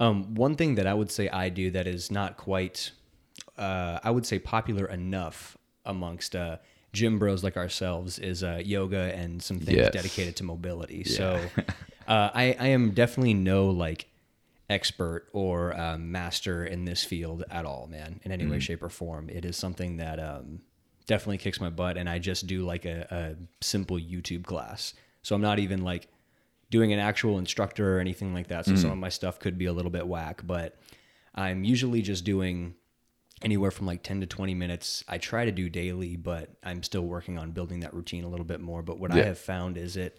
um 0.00 0.34
one 0.34 0.56
thing 0.56 0.74
that 0.74 0.86
i 0.86 0.94
would 0.94 1.10
say 1.10 1.28
i 1.28 1.48
do 1.48 1.70
that 1.70 1.86
is 1.86 2.10
not 2.10 2.36
quite 2.36 2.90
uh 3.56 4.00
i 4.02 4.10
would 4.10 4.26
say 4.26 4.38
popular 4.40 4.86
enough 4.86 5.56
amongst 5.84 6.34
uh 6.34 6.56
gym 6.92 7.18
bros 7.18 7.44
like 7.44 7.56
ourselves 7.56 8.18
is 8.18 8.42
uh 8.42 8.60
yoga 8.64 9.12
and 9.14 9.42
some 9.42 9.58
things 9.60 9.76
Yes. 9.78 9.92
dedicated 9.92 10.34
to 10.36 10.44
mobility. 10.44 11.04
So 11.04 11.50
uh, 12.06 12.30
I, 12.34 12.56
I 12.58 12.66
am 12.68 12.90
definitely 12.92 13.34
no 13.34 13.68
like 13.70 14.08
expert 14.70 15.28
or 15.32 15.78
um, 15.78 16.10
master 16.10 16.64
in 16.64 16.84
this 16.84 17.04
field 17.04 17.44
at 17.50 17.64
all, 17.64 17.86
man, 17.86 18.20
in 18.24 18.32
any 18.32 18.46
way, 18.46 18.60
shape, 18.60 18.82
or 18.82 18.88
form. 18.88 19.28
It 19.28 19.44
is 19.44 19.56
something 19.56 19.98
that 19.98 20.18
um, 20.18 20.60
definitely 21.06 21.38
kicks 21.38 21.60
my 21.60 21.70
butt, 21.70 21.96
and 21.96 22.08
I 22.08 22.18
just 22.18 22.46
do 22.46 22.64
like 22.64 22.84
a, 22.84 23.06
a 23.10 23.64
simple 23.64 23.98
YouTube 23.98 24.44
class. 24.44 24.94
So 25.22 25.34
I'm 25.34 25.42
not 25.42 25.58
even 25.58 25.82
like 25.82 26.08
doing 26.70 26.92
an 26.92 26.98
actual 26.98 27.38
instructor 27.38 27.96
or 27.96 28.00
anything 28.00 28.34
like 28.34 28.48
that. 28.48 28.66
So 28.66 28.74
some 28.74 28.90
of 28.90 28.98
my 28.98 29.08
stuff 29.08 29.38
could 29.38 29.56
be 29.58 29.66
a 29.66 29.72
little 29.72 29.90
bit 29.90 30.06
whack, 30.06 30.42
but 30.44 30.76
I'm 31.34 31.62
usually 31.64 32.02
just 32.02 32.24
doing 32.24 32.74
anywhere 33.42 33.70
from 33.70 33.86
like 33.86 34.02
10 34.02 34.20
to 34.22 34.26
20 34.26 34.54
minutes. 34.54 35.04
I 35.06 35.18
try 35.18 35.44
to 35.44 35.52
do 35.52 35.68
daily, 35.68 36.16
but 36.16 36.50
I'm 36.62 36.82
still 36.82 37.02
working 37.02 37.38
on 37.38 37.52
building 37.52 37.80
that 37.80 37.94
routine 37.94 38.24
a 38.24 38.28
little 38.28 38.46
bit 38.46 38.60
more. 38.60 38.82
But 38.82 38.98
what 38.98 39.12
I 39.12 39.18
have 39.26 39.38
found 39.38 39.76
is 39.76 39.96
it, 39.96 40.18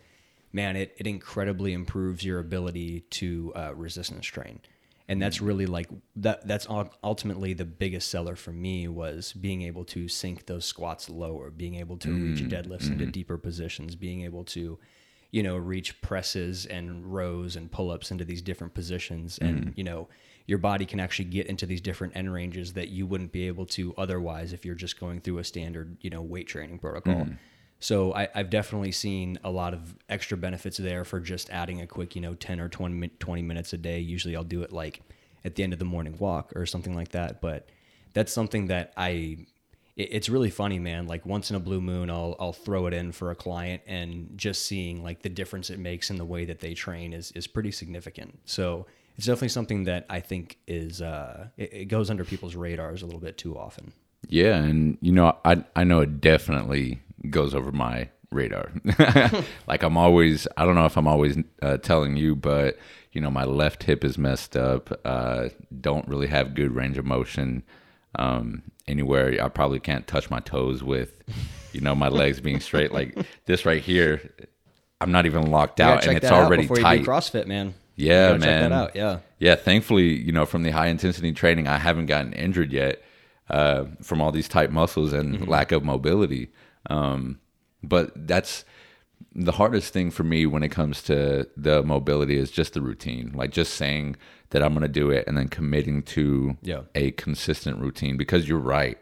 man, 0.54 0.76
it, 0.76 0.96
it 0.98 1.08
incredibly 1.08 1.74
improves 1.74 2.24
your 2.24 2.40
ability 2.40 3.02
to 3.12 3.52
uh, 3.56 3.76
resistance 3.76 4.26
train. 4.26 4.60
And 5.08 5.22
that's 5.22 5.38
mm. 5.38 5.48
really 5.48 5.66
like 5.66 5.88
that. 6.16 6.48
That's 6.48 6.68
ultimately 6.70 7.54
the 7.54 7.66
biggest 7.66 8.10
seller 8.10 8.36
for 8.36 8.52
me 8.52 8.88
was 8.88 9.34
being 9.34 9.62
able 9.62 9.86
to 9.86 10.08
sink 10.08 10.48
those 10.48 10.66
squats 10.66 11.10
lower, 11.10 11.52
being 11.52 11.76
able 11.76 11.98
to 11.98 12.12
reach 12.12 12.40
mm. 12.40 12.50
deadlifts 12.50 12.88
into 12.88 13.04
mm-hmm. 13.04 13.12
deeper 13.12 13.38
positions, 13.38 13.96
being 13.96 14.24
able 14.24 14.44
to, 14.46 14.80
you 15.32 15.44
know, 15.44 15.58
reach 15.58 16.02
presses 16.02 16.66
and 16.66 17.06
rows 17.14 17.56
and 17.56 17.72
pull 17.72 17.92
ups 17.92 18.10
into 18.10 18.26
these 18.26 18.42
different 18.42 18.74
positions. 18.74 19.38
And, 19.38 19.66
mm. 19.68 19.78
you 19.78 19.84
know, 19.84 20.08
your 20.48 20.58
body 20.58 20.86
can 20.86 21.00
actually 21.00 21.26
get 21.26 21.48
into 21.48 21.66
these 21.66 21.82
different 21.82 22.16
end 22.16 22.34
ranges 22.34 22.74
that 22.74 22.90
you 22.90 23.06
wouldn't 23.06 23.32
be 23.32 23.48
able 23.48 23.66
to 23.68 23.94
otherwise 23.98 24.54
if 24.54 24.66
you're 24.66 24.76
just 24.76 25.00
going 25.00 25.22
through 25.22 25.40
a 25.40 25.44
standard, 25.44 25.98
you 26.02 26.10
know, 26.10 26.22
weight 26.22 26.48
training 26.48 26.80
protocol. 26.80 27.28
So 27.80 28.14
I, 28.14 28.28
I've 28.34 28.50
definitely 28.50 28.92
seen 28.92 29.38
a 29.44 29.52
lot 29.52 29.74
of 29.74 29.96
extra 30.10 30.38
benefits 30.38 30.78
there 30.78 31.04
for 31.06 31.20
just 31.20 31.50
adding 31.50 31.82
a 31.82 31.88
quick, 31.88 32.16
you 32.16 32.22
know, 32.22 32.34
10 32.34 32.60
or 32.60 32.70
20, 32.70 33.10
20 33.20 33.42
minutes 33.42 33.74
a 33.74 33.78
day. 33.78 34.00
Usually 34.00 34.36
I'll 34.36 34.44
do 34.44 34.64
it 34.64 34.72
like 34.72 35.02
at 35.44 35.56
the 35.56 35.64
end 35.64 35.74
of 35.74 35.80
the 35.80 35.86
morning 35.86 36.16
walk 36.18 36.52
or 36.56 36.66
something 36.66 36.96
like 36.96 37.10
that. 37.10 37.42
But 37.42 37.70
that's 38.14 38.32
something 38.34 38.68
that 38.68 38.94
I, 38.98 39.10
it- 39.96 40.10
it's 40.12 40.30
really 40.30 40.50
funny, 40.50 40.80
man. 40.80 41.06
Like 41.06 41.26
once 41.26 41.50
in 41.52 41.56
a 41.58 41.60
blue 41.60 41.82
moon, 41.82 42.10
I'll, 42.10 42.36
I'll 42.40 42.54
throw 42.54 42.88
it 42.88 42.94
in 42.94 43.12
for 43.12 43.30
a 43.30 43.36
client 43.36 43.84
and 43.86 44.32
just 44.36 44.66
seeing 44.66 45.04
like 45.04 45.22
the 45.22 45.30
difference 45.30 45.70
it 45.70 45.78
makes 45.78 46.10
in 46.10 46.18
the 46.18 46.26
way 46.26 46.46
that 46.46 46.62
they 46.62 46.74
train 46.74 47.14
is, 47.14 47.32
is 47.34 47.46
pretty 47.46 47.72
significant. 47.72 48.40
So 48.46 48.88
it's 49.18 49.28
definitely 49.28 49.50
something 49.50 49.84
that 49.84 50.06
I 50.10 50.22
think 50.22 50.58
is, 50.68 51.02
uh, 51.02 51.50
it, 51.58 51.74
it 51.74 51.86
goes 51.86 52.10
under 52.10 52.24
people's 52.26 52.56
radars 52.56 53.02
a 53.04 53.06
little 53.06 53.22
bit 53.22 53.38
too 53.38 53.58
often. 53.58 53.92
Yeah, 54.30 54.56
and 54.56 54.98
you 55.02 55.12
know, 55.12 55.38
I 55.46 55.64
I 55.76 55.84
know 55.84 56.00
it 56.02 56.22
definitely 56.22 57.02
goes 57.30 57.56
over 57.56 57.72
my 57.72 58.10
radar. 58.32 58.72
like 59.68 59.84
I'm 59.84 59.98
always, 59.98 60.48
I 60.58 60.66
don't 60.66 60.76
know 60.76 60.86
if 60.86 60.98
I'm 60.98 61.08
always 61.08 61.38
uh, 61.62 61.78
telling 61.78 62.18
you, 62.18 62.36
but 62.36 62.78
you 63.12 63.22
know, 63.22 63.32
my 63.32 63.46
left 63.46 63.84
hip 63.84 64.04
is 64.04 64.18
messed 64.18 64.56
up. 64.58 65.00
Uh, 65.06 65.50
don't 65.82 66.08
really 66.08 66.28
have 66.28 66.54
good 66.54 66.76
range 66.76 66.98
of 66.98 67.06
motion 67.06 67.64
um, 68.20 68.64
anywhere. 68.88 69.38
I 69.42 69.48
probably 69.50 69.80
can't 69.80 70.06
touch 70.06 70.30
my 70.30 70.40
toes 70.42 70.84
with, 70.84 71.24
you 71.72 71.82
know, 71.82 71.96
my 71.96 72.10
legs 72.10 72.40
being 72.42 72.60
straight. 72.60 72.92
Like 72.92 73.18
this 73.46 73.66
right 73.66 73.82
here, 73.82 74.30
I'm 75.02 75.12
not 75.12 75.26
even 75.26 75.50
locked 75.50 75.80
out, 75.80 76.06
and 76.06 76.18
it's 76.18 76.26
out 76.26 76.44
already 76.44 76.64
before 76.64 76.78
tight. 76.78 77.04
CrossFit, 77.04 77.48
man. 77.48 77.74
Yeah, 77.96 78.32
man. 78.32 78.42
Check 78.42 78.60
that 78.62 78.72
out. 78.74 78.96
Yeah. 78.96 79.20
Yeah, 79.40 79.56
thankfully, 79.56 80.14
you 80.14 80.34
know, 80.34 80.46
from 80.46 80.64
the 80.64 80.72
high 80.72 80.88
intensity 80.88 81.32
training, 81.32 81.68
I 81.68 81.78
haven't 81.78 82.08
gotten 82.08 82.34
injured 82.34 82.74
yet 82.74 83.02
uh, 83.50 83.86
from 84.02 84.22
all 84.22 84.32
these 84.32 84.48
tight 84.48 84.72
muscles 84.72 85.14
and 85.14 85.48
lack 85.48 85.72
of 85.72 85.84
mobility. 85.84 86.52
Um, 86.90 87.40
but 87.84 88.28
that's 88.28 88.66
the 89.34 89.54
hardest 89.54 89.94
thing 89.94 90.12
for 90.12 90.24
me 90.24 90.46
when 90.46 90.64
it 90.64 90.70
comes 90.70 91.02
to 91.04 91.48
the 91.56 91.84
mobility 91.84 92.38
is 92.38 92.52
just 92.52 92.74
the 92.74 92.82
routine, 92.82 93.32
like 93.36 93.52
just 93.52 93.74
saying 93.76 94.16
that 94.50 94.62
I'm 94.64 94.74
going 94.74 94.82
to 94.84 94.88
do 94.88 95.10
it 95.10 95.26
and 95.28 95.38
then 95.38 95.48
committing 95.48 96.02
to 96.04 96.58
Yeah. 96.62 96.82
a 96.96 97.12
consistent 97.12 97.80
routine. 97.80 98.18
Because 98.18 98.48
you're 98.48 98.58
right, 98.60 98.98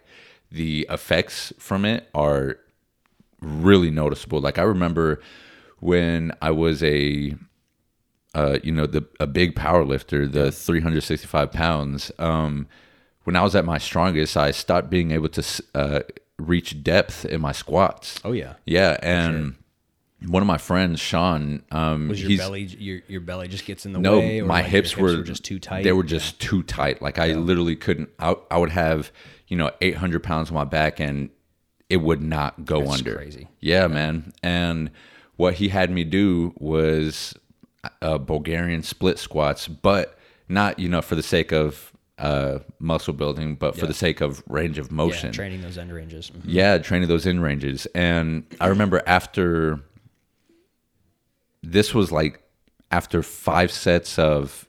the 0.52 0.86
effects 0.90 1.54
from 1.60 1.86
it 1.86 2.10
are 2.14 2.58
really 3.42 3.92
noticeable. 3.92 4.40
Like 4.40 4.58
I 4.58 4.64
remember 4.64 5.22
when 5.80 6.32
I 6.42 6.52
was 6.52 6.82
a 6.84 7.36
uh, 8.36 8.58
you 8.64 8.72
know, 8.72 8.88
the 8.88 9.06
a 9.20 9.28
big 9.28 9.56
power 9.56 9.86
lifter, 9.86 10.28
the 10.28 10.52
365 10.52 11.52
pounds. 11.52 12.12
Um, 12.18 12.68
when 13.24 13.36
I 13.36 13.44
was 13.44 13.56
at 13.56 13.66
my 13.66 13.78
strongest, 13.78 14.36
I 14.38 14.52
stopped 14.52 14.90
being 14.90 15.12
able 15.12 15.30
to 15.30 15.64
uh, 15.76 16.00
reach 16.38 16.84
depth 16.84 17.26
in 17.26 17.42
my 17.42 17.52
squats. 17.52 18.20
Oh 18.24 18.32
yeah. 18.32 18.56
Yeah, 18.66 18.98
and 19.02 19.56
one 20.28 20.42
of 20.42 20.48
my 20.48 20.58
friends, 20.58 21.00
Sean, 21.00 21.64
um, 21.72 22.10
Was 22.10 22.24
your 22.24 22.38
belly 22.38 22.64
your 22.64 23.02
your 23.08 23.22
belly 23.22 23.48
just 23.48 23.66
gets 23.66 23.86
in 23.86 23.94
the 23.94 24.00
no, 24.00 24.20
way? 24.20 24.40
No, 24.40 24.46
my 24.46 24.62
like, 24.62 24.64
your 24.66 24.82
hips, 24.82 24.98
were, 24.98 25.24
just 25.24 25.44
too 25.44 25.60
tight. 25.60 25.84
They 25.84 25.94
were 25.94 26.04
just 26.04 26.40
too 26.40 26.64
tight. 26.64 27.02
Like 27.02 27.20
I 27.20 27.34
literally 27.34 27.76
couldn't. 27.76 28.10
I, 28.20 28.36
I 28.50 28.58
would 28.58 28.72
have 28.72 29.12
you 29.48 29.58
know 29.58 29.72
800 29.82 30.24
pounds 30.24 30.50
on 30.50 30.56
my 30.56 30.66
back, 30.66 31.00
and 31.00 31.30
it 31.90 31.98
would 31.98 32.22
not 32.22 32.66
go 32.66 32.82
That's 32.82 33.00
under. 33.00 33.16
crazy. 33.16 33.48
Yeah, 33.60 33.88
man. 33.88 34.34
And 34.42 34.92
what 35.36 35.56
he 35.56 35.70
had 35.70 35.92
me 35.92 36.04
do 36.04 36.54
was 36.58 37.36
uh, 38.02 38.18
Bulgarian 38.18 38.84
split 38.84 39.20
squats, 39.20 39.68
but 39.68 40.18
not 40.48 40.80
you 40.80 40.90
know 40.90 41.02
for 41.02 41.16
the 41.16 41.24
sake 41.24 41.52
of 41.52 41.94
uh, 42.24 42.60
muscle 42.80 43.14
building, 43.14 43.56
but 43.56 43.78
for 43.78 43.86
the 43.86 43.94
sake 43.94 44.22
of 44.22 44.42
range 44.48 44.78
of 44.78 44.88
yeah, 44.88 44.94
motion. 44.96 45.32
training 45.34 45.62
those 45.62 45.78
end 45.78 45.92
ranges. 45.94 46.32
Mhm. 46.32 46.42
Yeah, 46.46 46.78
training 46.78 47.10
those 47.10 47.28
end 47.28 47.44
ranges. 47.44 47.86
And 47.94 48.46
I 48.62 48.68
remember 48.68 49.02
after 49.06 49.82
this 51.62 51.94
was 51.94 52.12
like 52.12 52.42
after 52.92 53.24
five 53.24 53.72
sets 53.72 54.18
of 54.20 54.68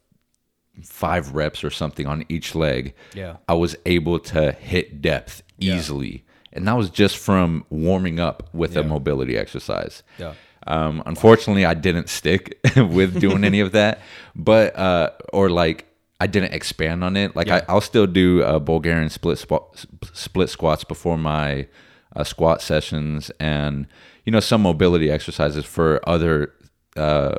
five 0.82 1.34
reps 1.34 1.62
or 1.62 1.70
something 1.70 2.06
on 2.06 2.24
each 2.28 2.54
leg, 2.54 2.94
Yeah. 3.14 3.36
I 3.48 3.54
was 3.54 3.76
able 3.86 4.18
to 4.20 4.52
hit 4.52 5.00
depth 5.00 5.42
easily. 5.60 6.24
And 6.52 6.66
that 6.68 6.76
was 6.76 6.90
just 6.90 7.16
from 7.18 7.64
warming 7.70 8.18
up 8.20 8.48
with 8.52 8.76
a 8.76 8.82
mobility 8.84 9.36
exercise. 9.36 10.02
Yeah. 10.18 10.34
Um, 10.66 11.02
unfortunately, 11.04 11.64
I 11.64 11.74
didn't 11.74 12.08
stick 12.08 12.58
with 12.76 13.20
doing 13.20 13.44
any 13.44 13.60
of 13.60 13.72
that, 13.72 14.00
but 14.34 14.74
uh, 14.76 15.10
or 15.32 15.50
like 15.50 15.86
I 16.24 16.26
didn't 16.34 16.54
expand 16.60 16.98
on 17.08 17.14
it. 17.22 17.28
Like 17.38 17.48
Yeah. 17.48 17.56
I, 17.68 17.72
I'll 17.72 17.80
still 17.92 18.06
do 18.22 18.28
uh, 18.42 18.58
Bulgarian 18.72 19.10
split 19.18 19.38
squat, 19.44 19.62
split 20.26 20.48
squats 20.56 20.82
before 20.94 21.18
my 21.34 21.48
uh, 22.16 22.24
squat 22.24 22.58
sessions, 22.70 23.30
and 23.56 23.74
you 24.24 24.30
know 24.34 24.40
some 24.52 24.62
mobility 24.70 25.08
exercises 25.16 25.64
for 25.76 25.88
other 26.14 26.34
uh, 27.06 27.36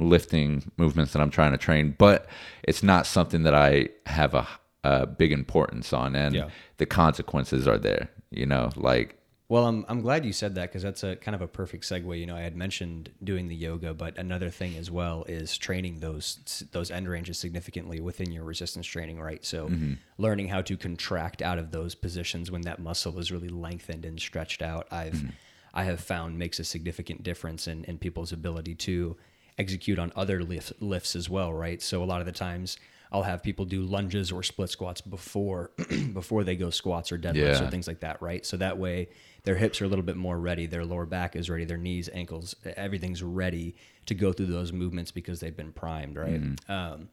lifting 0.00 0.70
movements 0.76 1.12
that 1.12 1.20
I'm 1.22 1.30
trying 1.30 1.52
to 1.52 1.58
train. 1.58 1.94
But 1.98 2.26
it's 2.64 2.82
not 2.82 3.06
something 3.06 3.42
that 3.44 3.54
I 3.54 3.88
have 4.06 4.34
a, 4.34 4.46
a 4.82 5.06
big 5.06 5.32
importance 5.32 5.92
on, 5.92 6.16
and 6.16 6.34
Yeah. 6.34 6.48
the 6.78 6.86
consequences 6.86 7.68
are 7.68 7.78
there. 7.78 8.04
You 8.30 8.46
know, 8.46 8.70
like 8.90 9.08
Well, 9.54 9.66
I'm 9.66 9.84
I'm 9.88 10.00
glad 10.00 10.26
you 10.26 10.32
said 10.32 10.56
that 10.56 10.70
because 10.70 10.82
that's 10.82 11.04
a 11.04 11.14
kind 11.14 11.36
of 11.36 11.40
a 11.40 11.46
perfect 11.46 11.84
segue. 11.84 12.18
You 12.18 12.26
know, 12.26 12.34
I 12.34 12.40
had 12.40 12.56
mentioned 12.56 13.12
doing 13.22 13.46
the 13.46 13.54
yoga, 13.54 13.94
but 13.94 14.18
another 14.18 14.50
thing 14.50 14.76
as 14.76 14.90
well 14.90 15.22
is 15.28 15.56
training 15.56 16.00
those 16.00 16.64
those 16.72 16.90
end 16.90 17.08
ranges 17.08 17.38
significantly 17.38 18.00
within 18.00 18.32
your 18.32 18.42
resistance 18.42 18.84
training, 18.84 19.20
right? 19.20 19.44
So, 19.44 19.68
mm-hmm. 19.68 19.92
learning 20.18 20.48
how 20.48 20.60
to 20.62 20.76
contract 20.76 21.40
out 21.40 21.60
of 21.60 21.70
those 21.70 21.94
positions 21.94 22.50
when 22.50 22.62
that 22.62 22.80
muscle 22.80 23.16
is 23.20 23.30
really 23.30 23.48
lengthened 23.48 24.04
and 24.04 24.18
stretched 24.18 24.60
out, 24.60 24.88
I've 24.90 25.12
mm-hmm. 25.12 25.28
I 25.72 25.84
have 25.84 26.00
found 26.00 26.36
makes 26.36 26.58
a 26.58 26.64
significant 26.64 27.22
difference 27.22 27.68
in 27.68 27.84
in 27.84 27.96
people's 27.98 28.32
ability 28.32 28.74
to 28.74 29.16
execute 29.56 30.00
on 30.00 30.10
other 30.16 30.42
lift, 30.42 30.72
lifts 30.82 31.14
as 31.14 31.30
well, 31.30 31.54
right? 31.54 31.80
So 31.80 32.02
a 32.02 32.06
lot 32.06 32.18
of 32.18 32.26
the 32.26 32.32
times. 32.32 32.76
I'll 33.14 33.22
have 33.22 33.44
people 33.44 33.64
do 33.64 33.82
lunges 33.82 34.32
or 34.32 34.42
split 34.42 34.70
squats 34.70 35.00
before 35.00 35.70
before 36.12 36.42
they 36.42 36.56
go 36.56 36.70
squats 36.70 37.12
or 37.12 37.18
deadlifts 37.18 37.60
or 37.62 37.70
things 37.70 37.86
like 37.86 38.00
that, 38.00 38.20
right? 38.20 38.44
So 38.44 38.56
that 38.56 38.76
way 38.76 39.08
their 39.44 39.54
hips 39.54 39.80
are 39.80 39.84
a 39.84 39.88
little 39.88 40.04
bit 40.04 40.16
more 40.16 40.36
ready, 40.36 40.66
their 40.66 40.84
lower 40.84 41.06
back 41.06 41.36
is 41.36 41.48
ready, 41.48 41.64
their 41.64 41.76
knees, 41.78 42.08
ankles, 42.12 42.56
everything's 42.76 43.22
ready 43.22 43.76
to 44.06 44.16
go 44.16 44.32
through 44.32 44.46
those 44.46 44.72
movements 44.72 45.12
because 45.12 45.38
they've 45.38 45.56
been 45.56 45.70
primed, 45.70 46.16
right? 46.16 46.42
Um, 46.68 47.08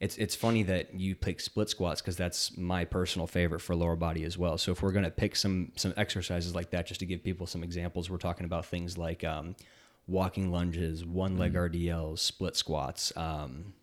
it's 0.00 0.16
it's 0.16 0.34
funny 0.34 0.64
that 0.64 0.94
you 0.98 1.14
pick 1.14 1.38
split 1.40 1.68
squats 1.70 2.02
because 2.02 2.16
that's 2.16 2.56
my 2.58 2.84
personal 2.84 3.28
favorite 3.28 3.60
for 3.60 3.76
lower 3.76 3.94
body 3.94 4.24
as 4.24 4.36
well. 4.36 4.58
So 4.58 4.72
if 4.72 4.82
we're 4.82 4.90
gonna 4.90 5.12
pick 5.12 5.36
some 5.36 5.70
some 5.76 5.94
exercises 5.96 6.56
like 6.56 6.70
that, 6.70 6.88
just 6.88 6.98
to 7.00 7.06
give 7.06 7.22
people 7.22 7.46
some 7.46 7.62
examples, 7.62 8.10
we're 8.10 8.16
talking 8.18 8.46
about 8.46 8.66
things 8.66 8.98
like 8.98 9.22
um, 9.22 9.54
walking 10.08 10.50
lunges, 10.50 11.04
one 11.04 11.38
leg 11.38 11.54
RDLs, 11.54 12.18
split 12.18 12.56
squats. 12.56 13.12
Um, 13.16 13.74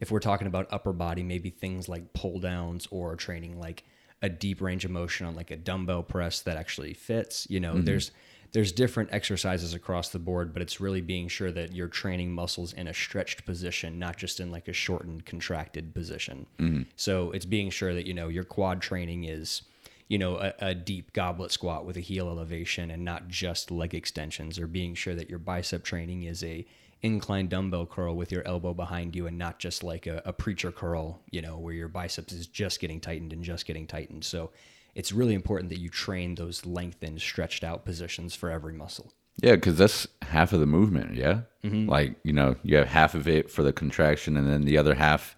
if 0.00 0.10
we're 0.10 0.20
talking 0.20 0.46
about 0.46 0.66
upper 0.70 0.92
body, 0.92 1.22
maybe 1.22 1.50
things 1.50 1.88
like 1.88 2.12
pull 2.12 2.38
downs 2.40 2.86
or 2.90 3.16
training 3.16 3.58
like 3.58 3.84
a 4.22 4.28
deep 4.28 4.60
range 4.60 4.84
of 4.84 4.90
motion 4.90 5.26
on 5.26 5.34
like 5.34 5.50
a 5.50 5.56
dumbbell 5.56 6.02
press 6.02 6.40
that 6.40 6.56
actually 6.56 6.94
fits. 6.94 7.46
You 7.50 7.60
know, 7.60 7.74
mm-hmm. 7.74 7.84
there's 7.84 8.10
there's 8.52 8.72
different 8.72 9.10
exercises 9.12 9.74
across 9.74 10.08
the 10.08 10.18
board, 10.18 10.54
but 10.54 10.62
it's 10.62 10.80
really 10.80 11.02
being 11.02 11.28
sure 11.28 11.52
that 11.52 11.74
you're 11.74 11.88
training 11.88 12.32
muscles 12.32 12.72
in 12.72 12.88
a 12.88 12.94
stretched 12.94 13.44
position, 13.44 13.98
not 13.98 14.16
just 14.16 14.40
in 14.40 14.50
like 14.50 14.68
a 14.68 14.72
shortened, 14.72 15.26
contracted 15.26 15.92
position. 15.92 16.46
Mm-hmm. 16.58 16.82
So 16.96 17.30
it's 17.32 17.44
being 17.44 17.68
sure 17.70 17.92
that 17.92 18.06
you 18.06 18.14
know 18.14 18.28
your 18.28 18.44
quad 18.44 18.80
training 18.80 19.24
is 19.24 19.62
you 20.08 20.16
know, 20.18 20.36
a, 20.36 20.54
a 20.60 20.74
deep 20.74 21.12
goblet 21.12 21.52
squat 21.52 21.84
with 21.84 21.96
a 21.96 22.00
heel 22.00 22.28
elevation 22.28 22.90
and 22.90 23.04
not 23.04 23.28
just 23.28 23.70
leg 23.70 23.94
extensions, 23.94 24.58
or 24.58 24.66
being 24.66 24.94
sure 24.94 25.14
that 25.14 25.28
your 25.28 25.38
bicep 25.38 25.84
training 25.84 26.22
is 26.22 26.42
a 26.42 26.66
inclined 27.02 27.50
dumbbell 27.50 27.86
curl 27.86 28.16
with 28.16 28.32
your 28.32 28.46
elbow 28.46 28.74
behind 28.74 29.14
you 29.14 29.26
and 29.26 29.38
not 29.38 29.58
just 29.58 29.82
like 29.82 30.06
a, 30.06 30.22
a 30.24 30.32
preacher 30.32 30.72
curl, 30.72 31.20
you 31.30 31.40
know, 31.40 31.56
where 31.58 31.74
your 31.74 31.88
biceps 31.88 32.32
is 32.32 32.46
just 32.46 32.80
getting 32.80 33.00
tightened 33.00 33.32
and 33.32 33.44
just 33.44 33.66
getting 33.66 33.86
tightened. 33.86 34.24
So 34.24 34.50
it's 34.94 35.12
really 35.12 35.34
important 35.34 35.70
that 35.70 35.78
you 35.78 35.88
train 35.88 36.34
those 36.34 36.66
lengthened, 36.66 37.20
stretched 37.20 37.62
out 37.62 37.84
positions 37.84 38.34
for 38.34 38.50
every 38.50 38.72
muscle. 38.74 39.12
Yeah, 39.40 39.54
because 39.54 39.76
that's 39.78 40.08
half 40.22 40.52
of 40.52 40.58
the 40.60 40.66
movement. 40.66 41.14
Yeah, 41.14 41.42
Mm-hmm. 41.62 41.88
like 41.88 42.16
you 42.24 42.32
know, 42.32 42.56
you 42.64 42.76
have 42.76 42.88
half 42.88 43.14
of 43.14 43.28
it 43.28 43.50
for 43.50 43.62
the 43.62 43.72
contraction, 43.72 44.36
and 44.36 44.48
then 44.48 44.62
the 44.62 44.76
other 44.78 44.94
half, 44.94 45.36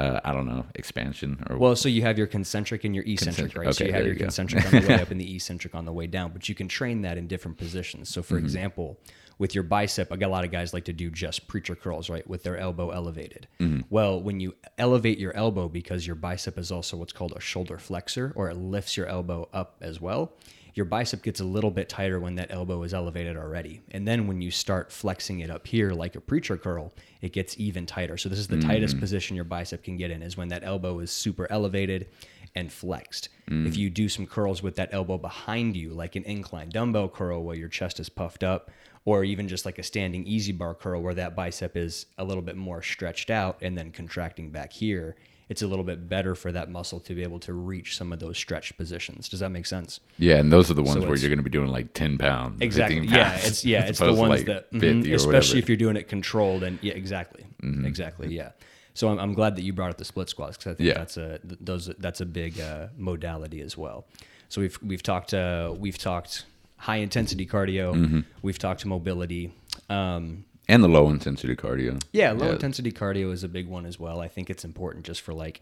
uh, 0.00 0.20
I 0.24 0.32
don't 0.32 0.46
know, 0.46 0.64
expansion 0.74 1.44
or 1.48 1.58
Well, 1.58 1.76
so 1.76 1.88
you 1.88 2.02
have 2.02 2.16
your 2.18 2.26
concentric 2.26 2.84
and 2.84 2.94
your 2.94 3.04
eccentric, 3.04 3.52
Concentric. 3.52 3.66
right? 3.66 3.74
so 3.74 3.84
Okay, 3.84 3.90
you 3.90 3.96
have 3.96 4.04
your 4.06 4.14
you 4.14 4.20
concentric 4.20 4.64
on 4.66 4.80
the 4.82 4.88
way 4.88 4.94
up 5.02 5.10
and 5.10 5.20
the 5.20 5.34
eccentric 5.34 5.74
on 5.74 5.84
the 5.84 5.92
way 5.92 6.06
down, 6.06 6.32
but 6.32 6.48
you 6.48 6.54
can 6.54 6.68
train 6.68 7.02
that 7.02 7.18
in 7.18 7.26
different 7.26 7.58
positions. 7.58 8.08
So, 8.08 8.20
Mm-hmm. 8.20 8.28
for 8.34 8.38
example, 8.38 8.98
with 9.38 9.54
your 9.54 9.64
bicep, 9.64 10.12
I 10.12 10.16
got 10.16 10.26
a 10.28 10.34
lot 10.36 10.44
of 10.44 10.50
guys 10.50 10.74
like 10.74 10.84
to 10.84 10.92
do 10.92 11.10
just 11.10 11.48
preacher 11.48 11.74
curls, 11.74 12.10
right, 12.10 12.26
with 12.28 12.42
their 12.42 12.58
elbow 12.58 12.90
elevated. 12.90 13.48
Mm-hmm. 13.58 13.80
Well, 13.88 14.20
when 14.20 14.38
you 14.40 14.54
elevate 14.78 15.18
your 15.18 15.34
elbow 15.36 15.68
because 15.68 16.06
your 16.06 16.16
bicep 16.16 16.58
is 16.58 16.70
also 16.70 16.96
what's 16.98 17.12
called 17.12 17.32
a 17.36 17.40
shoulder 17.40 17.78
flexor, 17.78 18.32
or 18.36 18.50
it 18.50 18.56
lifts 18.56 18.96
your 18.96 19.06
elbow 19.06 19.48
up 19.52 19.76
as 19.80 20.00
well. 20.00 20.32
Your 20.74 20.86
bicep 20.86 21.22
gets 21.22 21.40
a 21.40 21.44
little 21.44 21.70
bit 21.70 21.88
tighter 21.88 22.20
when 22.20 22.36
that 22.36 22.50
elbow 22.50 22.82
is 22.82 22.94
elevated 22.94 23.36
already. 23.36 23.80
And 23.90 24.06
then 24.06 24.26
when 24.26 24.40
you 24.40 24.50
start 24.50 24.92
flexing 24.92 25.40
it 25.40 25.50
up 25.50 25.66
here 25.66 25.90
like 25.92 26.16
a 26.16 26.20
preacher 26.20 26.56
curl, 26.56 26.92
it 27.20 27.32
gets 27.32 27.58
even 27.58 27.86
tighter. 27.86 28.16
So 28.16 28.28
this 28.28 28.38
is 28.38 28.48
the 28.48 28.56
mm. 28.56 28.66
tightest 28.66 28.98
position 28.98 29.36
your 29.36 29.44
bicep 29.44 29.82
can 29.82 29.96
get 29.96 30.10
in 30.10 30.22
is 30.22 30.36
when 30.36 30.48
that 30.48 30.64
elbow 30.64 30.98
is 31.00 31.10
super 31.10 31.50
elevated 31.50 32.08
and 32.54 32.72
flexed. 32.72 33.28
Mm. 33.48 33.66
If 33.66 33.76
you 33.76 33.90
do 33.90 34.08
some 34.08 34.26
curls 34.26 34.62
with 34.62 34.76
that 34.76 34.90
elbow 34.92 35.18
behind 35.18 35.76
you, 35.76 35.90
like 35.90 36.16
an 36.16 36.24
incline 36.24 36.70
dumbbell 36.70 37.08
curl 37.08 37.42
where 37.42 37.56
your 37.56 37.68
chest 37.68 38.00
is 38.00 38.08
puffed 38.08 38.42
up, 38.42 38.70
or 39.04 39.24
even 39.24 39.48
just 39.48 39.64
like 39.64 39.78
a 39.78 39.82
standing 39.82 40.28
EZ 40.28 40.52
bar 40.52 40.74
curl 40.74 41.00
where 41.00 41.14
that 41.14 41.34
bicep 41.34 41.76
is 41.76 42.06
a 42.18 42.24
little 42.24 42.42
bit 42.42 42.56
more 42.56 42.82
stretched 42.82 43.30
out 43.30 43.58
and 43.62 43.76
then 43.76 43.90
contracting 43.90 44.50
back 44.50 44.72
here, 44.72 45.16
it's 45.50 45.60
a 45.62 45.66
little 45.66 45.84
bit 45.84 46.08
better 46.08 46.34
for 46.34 46.50
that 46.52 46.70
muscle 46.70 47.00
to 47.00 47.14
be 47.14 47.22
able 47.22 47.40
to 47.40 47.52
reach 47.52 47.96
some 47.96 48.12
of 48.14 48.18
those 48.20 48.38
stretched 48.38 48.76
positions. 48.78 49.28
Does 49.28 49.40
that 49.40 49.50
make 49.50 49.66
sense? 49.66 50.00
yeah, 50.16 50.36
and 50.36 50.50
those 50.50 50.70
are 50.70 50.74
the 50.74 50.82
ones 50.82 51.04
where 51.04 51.16
you're 51.16 51.28
going 51.28 51.38
to 51.38 51.42
be 51.42 51.50
doing 51.50 51.68
like 51.68 51.92
ten 51.92 52.16
pounds, 52.16 52.62
Exactly. 52.62 53.00
15 53.00 53.14
Yeah, 53.14 53.36
it's 53.42 53.64
yeah, 53.64 53.84
it's 53.86 53.98
the 53.98 54.14
ones 54.14 54.30
like, 54.30 54.46
that, 54.46 54.72
mhm, 54.72 54.80
50 54.80 54.86
or 54.86 54.94
whatever. 54.94 55.04
Mm-hmm. 55.04 55.14
especially 55.14 55.58
if 55.58 55.68
you're 55.68 55.76
doing 55.76 55.96
it 55.96 56.08
controlled 56.08 56.62
and 56.62 56.78
yeah, 56.82 56.94
exactly, 56.94 57.44
exactly, 57.62 58.34
yeah. 58.34 58.50
So 58.94 59.08
I'm, 59.08 59.18
I'm 59.18 59.34
glad 59.34 59.56
that 59.56 59.62
you 59.62 59.72
brought 59.72 59.90
up 59.90 59.98
the 59.98 60.04
split 60.04 60.28
squats 60.28 60.56
because 60.56 60.72
I 60.72 60.74
think 60.76 60.88
Yeah. 60.88 60.94
that's 60.94 61.16
a 61.16 61.38
those 61.44 61.90
that's 61.98 62.20
a 62.20 62.26
big 62.26 62.58
uh, 62.60 62.88
modality 62.96 63.60
as 63.60 63.76
well. 63.76 64.06
So 64.48 64.60
we've 64.60 64.78
we've 64.82 65.02
talked 65.02 65.32
uh, 65.34 65.74
we've 65.78 65.98
talked 65.98 66.44
high 66.76 66.96
intensity 66.96 67.46
cardio, 67.46 67.92
Mm-hmm. 67.94 68.20
we've 68.42 68.58
talked 68.58 68.84
mobility. 68.86 69.52
Um, 69.88 70.44
and 70.70 70.82
the 70.84 70.88
low 70.88 71.10
intensity 71.10 71.56
cardio. 71.56 72.00
yeah, 72.12 72.32
low 72.32 72.46
Yeah. 72.46 72.52
intensity 72.52 72.92
cardio 72.92 73.32
is 73.32 73.42
a 73.44 73.48
big 73.48 73.66
one 73.68 73.84
as 73.86 73.98
well. 73.98 74.20
I 74.20 74.28
think 74.28 74.48
it's 74.50 74.64
important 74.64 75.04
just 75.04 75.20
for 75.20 75.34
like 75.34 75.60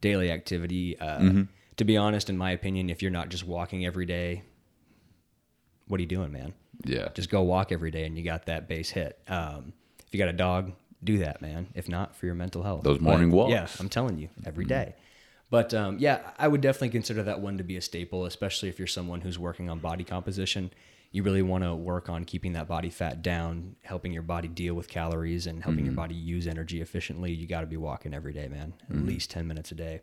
daily 0.00 0.30
activity. 0.30 0.98
Uh, 0.98 1.18
Mm-hmm. 1.20 1.42
To 1.76 1.84
be 1.84 1.96
honest, 1.96 2.28
in 2.28 2.36
my 2.36 2.50
opinion, 2.50 2.90
if 2.90 3.00
you're 3.00 3.10
not 3.10 3.30
just 3.30 3.46
walking 3.46 3.86
every 3.86 4.04
day, 4.04 4.42
what 5.88 5.98
are 5.98 6.02
you 6.02 6.06
doing, 6.06 6.30
man? 6.30 6.52
Yeah, 6.84 7.08
just 7.14 7.30
go 7.30 7.40
walk 7.42 7.72
every 7.72 7.90
day 7.90 8.04
and 8.04 8.18
you 8.18 8.24
got 8.24 8.46
that 8.46 8.68
base 8.68 8.90
hit. 8.90 9.18
Um, 9.28 9.72
if 10.06 10.12
you 10.12 10.18
got 10.18 10.28
a 10.28 10.34
dog, 10.34 10.72
do 11.02 11.18
that, 11.18 11.40
man. 11.40 11.68
If 11.74 11.88
not, 11.88 12.14
for 12.16 12.26
your 12.26 12.34
mental 12.34 12.62
health. 12.62 12.82
Those 12.84 13.00
morning 13.00 13.30
But, 13.30 13.36
walks. 13.36 13.52
Yeah, 13.52 13.66
I'm 13.78 13.88
telling 13.88 14.18
you, 14.18 14.28
every 14.44 14.66
day. 14.66 14.94
But 15.48 15.72
um, 15.72 15.96
yeah, 15.98 16.20
I 16.38 16.48
would 16.48 16.60
definitely 16.60 16.90
consider 16.90 17.22
that 17.22 17.40
one 17.40 17.56
to 17.58 17.64
be 17.64 17.76
a 17.76 17.80
staple, 17.80 18.26
especially 18.26 18.68
if 18.68 18.78
you're 18.78 18.86
someone 18.88 19.22
who's 19.22 19.38
working 19.38 19.70
on 19.70 19.78
body 19.78 20.04
composition. 20.04 20.70
You 21.12 21.22
really 21.24 21.42
want 21.42 21.64
to 21.64 21.74
work 21.74 22.08
on 22.08 22.24
keeping 22.24 22.52
that 22.52 22.68
body 22.68 22.88
fat 22.88 23.20
down, 23.20 23.74
helping 23.82 24.12
your 24.12 24.22
body 24.22 24.46
deal 24.46 24.74
with 24.74 24.86
calories, 24.88 25.46
and 25.48 25.62
helping 25.62 25.84
your 25.84 25.94
body 25.94 26.14
use 26.14 26.46
energy 26.46 26.80
efficiently. 26.80 27.32
You 27.32 27.48
got 27.48 27.62
to 27.62 27.66
be 27.66 27.76
walking 27.76 28.14
every 28.14 28.32
day, 28.32 28.46
man. 28.46 28.74
At 28.88 29.06
least 29.06 29.30
10 29.30 29.46
minutes 29.48 29.72
a 29.72 29.74
day. 29.74 30.02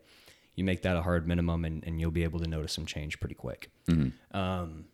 You 0.56 0.66
make 0.66 0.82
that 0.82 0.98
a 0.98 1.02
hard 1.02 1.26
minimum, 1.28 1.64
and, 1.64 1.84
and 1.86 2.02
you'll 2.02 2.12
be 2.12 2.24
able 2.24 2.40
to 2.40 2.48
notice 2.50 2.74
some 2.74 2.86
change 2.86 3.20
pretty 3.22 3.36
quick. 3.36 3.70
Um, 4.32 4.86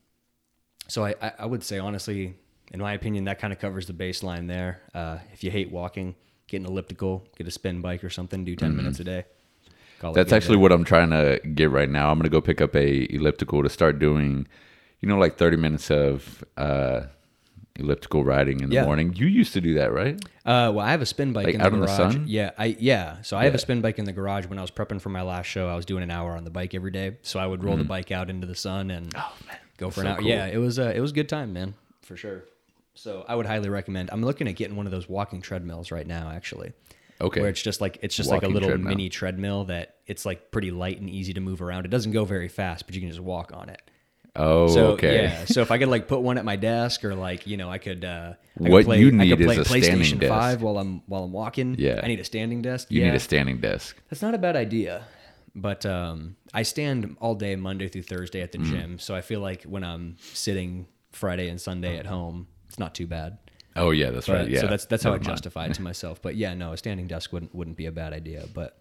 so 0.88 1.06
I, 1.06 1.16
I, 1.40 1.46
would 1.46 1.64
say 1.64 1.80
honestly, 1.80 2.36
in 2.72 2.80
my 2.80 2.94
opinion, 2.94 3.24
that 3.24 3.40
kind 3.40 3.54
of 3.54 3.60
covers 3.60 3.88
the 3.88 3.94
baseline 3.94 4.48
there. 4.48 4.82
Uh, 4.94 5.18
if 5.32 5.44
you 5.44 5.50
hate 5.50 5.72
walking, 5.72 6.16
get 6.48 6.60
an 6.60 6.68
elliptical, 6.68 7.26
get 7.38 7.48
a 7.48 7.52
spin 7.52 7.82
bike 7.82 8.04
or 8.04 8.10
something, 8.10 8.44
do 8.44 8.56
10 8.56 8.76
minutes 8.76 9.00
a 9.00 9.04
day. 9.04 9.26
That's 10.14 10.34
actually 10.34 10.58
what 10.58 10.72
I'm 10.74 10.84
trying 10.84 11.12
to 11.12 11.40
get 11.56 11.72
right 11.72 11.90
now. 11.90 12.12
I'm 12.12 12.20
gonna 12.20 12.30
go 12.30 12.42
pick 12.42 12.60
up 12.60 12.76
a 12.76 13.08
elliptical 13.14 13.64
to 13.64 13.70
start 13.70 14.00
doing, 14.00 14.48
you 15.04 15.10
know, 15.10 15.18
like 15.18 15.38
30 15.38 15.58
minutes 15.58 15.92
of 15.92 16.46
uh, 16.56 17.02
elliptical 17.76 18.24
riding 18.24 18.62
in 18.62 18.70
the 18.70 18.76
Yeah. 18.76 18.86
morning. 18.86 19.14
You 19.14 19.28
used 19.28 19.52
to 19.52 19.60
do 19.60 19.74
that, 19.74 19.92
right? 19.92 20.16
Uh, 20.46 20.72
well, 20.74 20.80
I 20.80 20.92
have 20.92 21.02
a 21.02 21.06
spin 21.06 21.34
bike 21.34 21.46
Like 21.48 21.56
in 21.56 21.62
out 21.62 21.72
the 21.72 21.76
in 21.76 21.82
the 21.82 21.88
sun? 21.90 22.24
Yeah, 22.26 22.52
I 22.58 22.78
yeah. 22.80 23.22
So 23.22 23.36
I 23.36 23.44
have 23.44 23.54
a 23.54 23.58
spin 23.60 23.82
bike 23.82 24.00
in 24.00 24.06
the 24.06 24.14
garage. 24.14 24.46
When 24.46 24.58
I 24.58 24.62
was 24.62 24.72
prepping 24.72 25.02
for 25.02 25.10
my 25.10 25.22
last 25.22 25.48
show, 25.48 25.68
I 25.68 25.76
was 25.76 25.86
doing 25.86 26.04
an 26.04 26.10
hour 26.12 26.32
on 26.38 26.46
the 26.46 26.50
bike 26.50 26.74
every 26.74 26.92
day. 26.92 27.18
So 27.22 27.38
I 27.38 27.46
would 27.46 27.64
roll 27.66 27.76
the 27.76 27.84
bike 27.84 28.12
out 28.14 28.30
into 28.30 28.48
the 28.48 28.56
sun 28.56 28.90
and 28.92 29.12
go 29.12 29.20
for 29.20 29.24
Mm-hmm. 29.24 29.88
Oh, 29.90 29.90
That's 29.90 29.98
an 29.98 30.04
so 30.04 30.08
hour. 30.10 30.18
cool. 30.20 30.28
Yeah, 30.30 30.46
it 30.48 30.58
was 30.58 30.80
uh, 30.80 30.94
it 30.96 31.02
was 31.02 31.12
a 31.12 31.16
good 31.16 31.28
time, 31.28 31.52
man, 31.52 31.74
for 32.02 32.16
sure. 32.16 32.46
So 32.96 33.26
I 33.28 33.36
would 33.36 33.46
highly 33.48 33.68
recommend. 33.70 34.10
I'm 34.14 34.24
looking 34.24 34.48
at 34.48 34.56
getting 34.56 34.78
one 34.78 34.86
of 34.86 34.94
those 34.94 35.10
walking 35.10 35.42
treadmills 35.42 35.92
right 35.92 36.08
now, 36.08 36.30
actually. 36.34 36.72
Okay. 37.20 37.42
Where 37.42 37.50
it's 37.50 37.62
just 37.62 37.82
like 37.82 37.98
it's 38.02 38.16
just 38.16 38.30
like 38.30 38.44
a 38.44 38.48
little 38.48 38.70
treadmill. 38.70 38.90
mini 38.90 39.10
treadmill 39.10 39.66
that 39.66 39.96
it's 40.08 40.26
like 40.26 40.52
pretty 40.52 40.72
light 40.72 41.02
and 41.02 41.10
easy 41.10 41.34
to 41.34 41.42
move 41.42 41.62
around. 41.62 41.84
It 41.86 41.90
doesn't 41.90 42.12
go 42.14 42.24
very 42.24 42.48
fast, 42.48 42.86
but 42.86 42.96
you 42.96 43.02
can 43.02 43.10
just 43.10 43.20
walk 43.22 43.52
on 43.54 43.68
it. 43.68 43.82
Oh, 44.36 44.68
So 44.68 44.88
okay. 44.94 45.16
yeah, 45.24 45.46
so 45.46 45.62
if 45.62 45.70
I 45.70 45.78
could 45.78 45.90
like 45.90 46.08
put 46.08 46.22
one 46.22 46.40
at 46.40 46.46
my 46.46 46.56
desk 46.56 47.06
or 47.06 47.14
like 47.14 47.46
you 47.46 47.56
know 47.56 47.70
I 47.70 47.78
could 47.78 48.04
uh, 48.04 48.34
I 48.56 48.64
could 48.64 48.72
What 48.72 48.86
play, 48.86 49.00
you 49.00 49.08
I 49.08 49.10
could 49.12 49.18
need 49.20 49.38
play 49.46 49.56
is 49.58 49.60
a 49.60 49.66
standing 49.66 50.18
desk. 50.18 50.30
Five 50.34 50.62
while 50.64 50.80
I'm 50.80 51.04
while 51.06 51.24
I'm 51.24 51.32
walking. 51.32 51.76
Yeah. 51.78 52.00
I 52.04 52.08
need 52.08 52.20
a 52.20 52.24
standing 52.24 52.62
desk. 52.64 52.88
You 52.90 53.02
yeah, 53.02 53.10
need 53.12 53.16
a 53.16 53.20
standing 53.20 53.60
desk. 53.60 53.96
that's 54.10 54.22
not 54.24 54.34
a 54.34 54.40
bad 54.40 54.56
idea. 54.56 55.04
But 55.56 55.86
um, 55.86 56.36
I 56.52 56.64
stand 56.64 57.16
all 57.22 57.36
day 57.36 57.56
Monday 57.56 57.88
through 57.88 58.04
Thursday 58.04 58.42
at 58.42 58.52
the 58.52 58.58
Mm. 58.58 58.66
gym, 58.66 59.00
so 59.00 59.14
I 59.14 59.22
feel 59.22 59.40
like 59.40 59.64
when 59.66 59.84
I'm 59.84 60.18
sitting 60.34 60.88
Friday 61.12 61.48
and 61.48 61.62
Sunday 61.62 61.98
at 62.00 62.08
home, 62.08 62.48
it's 62.68 62.80
not 62.80 62.96
too 62.96 63.06
bad. 63.06 63.38
Oh 63.76 63.92
yeah, 63.92 64.10
that's 64.10 64.26
But, 64.26 64.34
right. 64.34 64.50
Yeah. 64.50 64.62
So 64.62 64.68
that's 64.68 64.86
that's 64.86 65.04
how 65.04 65.12
I 65.12 65.14
Never 65.14 65.26
mind. 65.26 65.34
justify 65.38 65.66
it 65.68 65.76
to 65.76 65.82
myself. 65.92 66.24
But 66.24 66.36
yeah, 66.38 66.56
no, 66.56 66.74
a 66.74 66.78
standing 66.78 67.06
desk 67.06 67.32
wouldn't 67.32 67.54
wouldn't 67.54 67.78
be 67.78 67.86
a 67.86 67.92
bad 67.92 68.14
idea. 68.14 68.46
But 68.52 68.80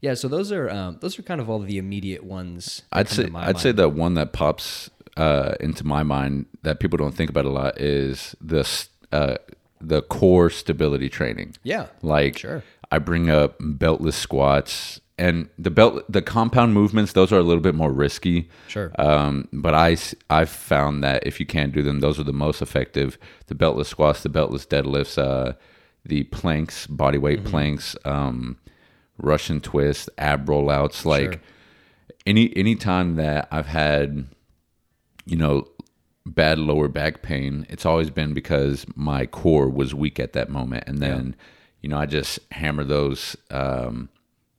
yeah, 0.00 0.14
so 0.14 0.28
those 0.28 0.50
are 0.52 0.68
um, 0.70 0.98
those 1.00 1.18
are 1.18 1.22
kind 1.22 1.40
of 1.40 1.48
all 1.50 1.58
the 1.60 1.78
immediate 1.78 2.24
ones. 2.24 2.82
I'd 2.92 3.08
say 3.08 3.28
I'd 3.34 3.58
say 3.58 3.68
mind. 3.70 3.78
the 3.78 3.88
one 3.88 4.14
that 4.14 4.32
pops 4.32 4.90
uh, 5.16 5.54
into 5.60 5.86
my 5.86 6.02
mind 6.02 6.46
that 6.62 6.80
people 6.80 6.96
don't 6.96 7.14
think 7.14 7.30
about 7.30 7.44
a 7.44 7.50
lot 7.50 7.78
is 7.80 8.34
the 8.40 8.66
uh, 9.12 9.36
the 9.80 10.02
core 10.02 10.50
stability 10.50 11.08
training. 11.08 11.56
yeah, 11.62 11.86
Like 12.02 12.38
Sure. 12.38 12.62
I 12.92 12.98
bring 12.98 13.30
up 13.30 13.58
beltless 13.60 14.14
squats 14.14 15.00
and 15.18 15.48
the 15.58 15.70
belt 15.70 16.04
the 16.10 16.22
compound 16.22 16.72
movements 16.74 17.12
those 17.12 17.30
are 17.32 17.38
a 17.38 17.42
little 17.42 17.62
bit 17.62 17.74
more 17.74 17.92
risky. 17.92 18.48
Sure. 18.68 18.90
Um, 18.98 19.48
but 19.52 19.74
i've 19.74 20.48
found 20.50 21.02
that 21.04 21.26
if 21.26 21.38
you 21.40 21.46
can't 21.46 21.72
do 21.72 21.82
them, 21.82 22.00
those 22.00 22.18
are 22.18 22.24
the 22.24 22.32
most 22.32 22.62
effective. 22.62 23.18
The 23.46 23.54
beltless 23.54 23.86
squats, 23.86 24.22
the 24.22 24.28
beltless 24.30 24.66
deadlifts, 24.66 25.18
uh, 25.18 25.52
the 26.04 26.22
planks, 26.24 26.86
body 26.86 27.18
weight 27.18 27.40
Mm-hmm. 27.40 27.50
planks, 27.50 27.96
um, 28.04 28.56
Russian 29.22 29.60
twist, 29.60 30.08
ab 30.18 30.46
rollouts, 30.46 31.04
like 31.04 31.32
Sure. 31.34 31.40
any 32.26 32.54
any 32.56 32.74
time 32.76 33.16
that 33.16 33.48
I've 33.50 33.66
had, 33.66 34.26
you 35.26 35.36
know, 35.36 35.68
bad 36.26 36.58
lower 36.58 36.88
back 36.88 37.22
pain, 37.22 37.66
it's 37.68 37.86
always 37.86 38.10
been 38.10 38.34
because 38.34 38.86
my 38.94 39.26
core 39.26 39.68
was 39.68 39.94
weak 39.94 40.20
at 40.20 40.32
that 40.34 40.48
moment, 40.50 40.84
and 40.86 40.98
then, 40.98 41.34
you 41.80 41.88
know, 41.88 41.98
I 41.98 42.06
just 42.06 42.38
hammer 42.52 42.84
those 42.84 43.36
um, 43.50 44.08